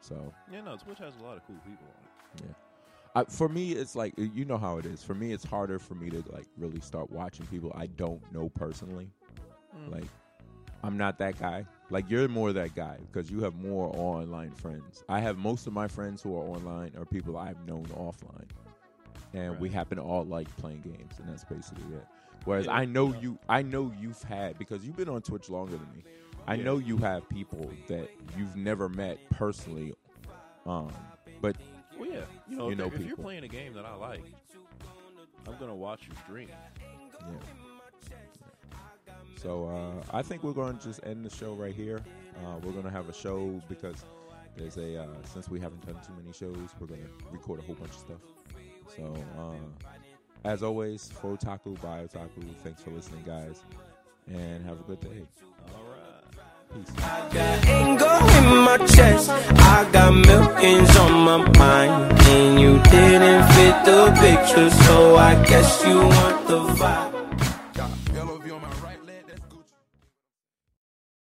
So 0.00 0.32
Yeah, 0.50 0.62
no, 0.62 0.76
Twitch 0.76 0.98
has 0.98 1.12
a 1.20 1.24
lot 1.24 1.36
of 1.36 1.46
cool 1.46 1.56
people 1.64 1.86
on 1.86 2.48
it. 2.48 2.54
I, 3.14 3.24
for 3.24 3.48
me, 3.48 3.72
it's 3.72 3.96
like 3.96 4.14
you 4.16 4.44
know 4.44 4.56
how 4.56 4.78
it 4.78 4.86
is. 4.86 5.02
For 5.02 5.14
me, 5.14 5.32
it's 5.32 5.44
harder 5.44 5.80
for 5.80 5.94
me 5.94 6.10
to 6.10 6.22
like 6.30 6.46
really 6.56 6.80
start 6.80 7.10
watching 7.10 7.44
people 7.46 7.72
I 7.74 7.86
don't 7.86 8.20
know 8.32 8.48
personally. 8.50 9.10
Mm. 9.76 9.92
Like 9.92 10.08
I'm 10.82 10.96
not 10.96 11.18
that 11.18 11.38
guy. 11.38 11.66
Like 11.90 12.08
you're 12.08 12.28
more 12.28 12.52
that 12.52 12.74
guy 12.74 12.98
because 13.10 13.30
you 13.30 13.40
have 13.42 13.54
more 13.56 13.90
online 13.96 14.52
friends. 14.52 15.02
I 15.08 15.20
have 15.20 15.36
most 15.38 15.66
of 15.66 15.72
my 15.72 15.88
friends 15.88 16.22
who 16.22 16.34
are 16.36 16.42
online 16.44 16.92
are 16.96 17.04
people 17.04 17.36
I've 17.36 17.60
known 17.66 17.84
offline, 17.86 18.46
and 19.34 19.58
we 19.58 19.68
happen 19.68 19.96
to 19.96 20.02
all 20.02 20.24
like 20.24 20.54
playing 20.56 20.82
games, 20.82 21.18
and 21.18 21.28
that's 21.28 21.44
basically 21.44 21.94
it. 21.96 22.06
Whereas 22.44 22.66
Yeah, 22.66 22.72
I 22.72 22.84
know 22.86 23.12
yeah. 23.12 23.20
you, 23.20 23.38
I 23.48 23.62
know 23.62 23.92
you've 24.00 24.22
had 24.22 24.56
because 24.58 24.84
you've 24.84 24.96
been 24.96 25.08
on 25.08 25.20
Twitch 25.20 25.50
longer 25.50 25.72
than 25.76 25.88
me. 25.94 26.02
I 26.46 26.54
Yeah. 26.54 26.64
know 26.64 26.78
you 26.78 26.96
have 26.98 27.28
people 27.28 27.70
that 27.88 28.08
you've 28.36 28.56
never 28.56 28.88
met 28.88 29.18
personally, 29.30 29.94
um, 30.66 30.90
but 31.42 31.56
Well, 31.98 32.08
yeah, 32.08 32.20
you 32.48 32.56
know, 32.56 32.66
You 32.66 32.72
if, 32.72 32.78
know 32.78 32.86
if 32.86 33.00
you're 33.04 33.16
playing 33.16 33.44
a 33.44 33.48
game 33.48 33.74
that 33.74 33.84
I 33.84 33.94
like, 33.94 34.22
I'm 35.46 35.56
gonna 35.58 35.74
watch 35.74 36.08
you 36.08 36.14
stream. 36.24 36.48
Yeah. 37.20 37.34
So 39.40 39.68
uh, 39.68 40.04
I 40.12 40.20
think 40.20 40.42
we're 40.42 40.52
going 40.52 40.76
to 40.76 40.84
just 40.84 41.00
end 41.04 41.24
the 41.24 41.30
show 41.30 41.54
right 41.54 41.74
here. 41.74 42.02
Uh, 42.44 42.58
we're 42.62 42.72
going 42.72 42.84
to 42.84 42.90
have 42.90 43.08
a 43.08 43.14
show 43.14 43.60
because 43.70 44.04
there's 44.54 44.76
a 44.76 45.02
uh, 45.02 45.06
since 45.24 45.48
we 45.48 45.58
haven't 45.58 45.86
done 45.86 45.96
too 46.06 46.12
many 46.14 46.32
shows, 46.32 46.68
we're 46.78 46.86
going 46.86 47.00
to 47.00 47.08
record 47.30 47.60
a 47.60 47.62
whole 47.62 47.74
bunch 47.74 47.92
of 47.92 47.96
stuff. 47.96 48.20
So 48.94 49.14
uh, 49.38 50.48
as 50.48 50.62
always, 50.62 51.08
for 51.08 51.38
Otaku 51.38 51.80
by 51.80 52.06
Otaku, 52.06 52.54
thanks 52.62 52.82
for 52.82 52.90
listening, 52.90 53.22
guys, 53.24 53.62
and 54.26 54.64
have 54.66 54.78
a 54.78 54.82
good 54.82 55.00
day. 55.00 55.22
All 55.74 55.84
right. 55.84 56.84
Peace. 56.84 56.90
got 56.94 57.66
anger 57.66 58.04
in 58.04 58.56
my 58.58 58.76
chest. 58.94 59.30
I 59.30 59.88
got 59.90 60.12
on 60.12 61.12
my 61.24 61.58
mind. 61.58 62.20
And 62.28 62.60
you 62.60 62.78
didn't 62.82 63.48
fit 63.54 63.84
the 63.86 64.16
picture, 64.20 64.70
so 64.84 65.16
I 65.16 65.34
guess 65.46 65.84
you 65.84 65.96
want 65.98 66.46
the 66.46 66.58
vibe. 66.74 67.09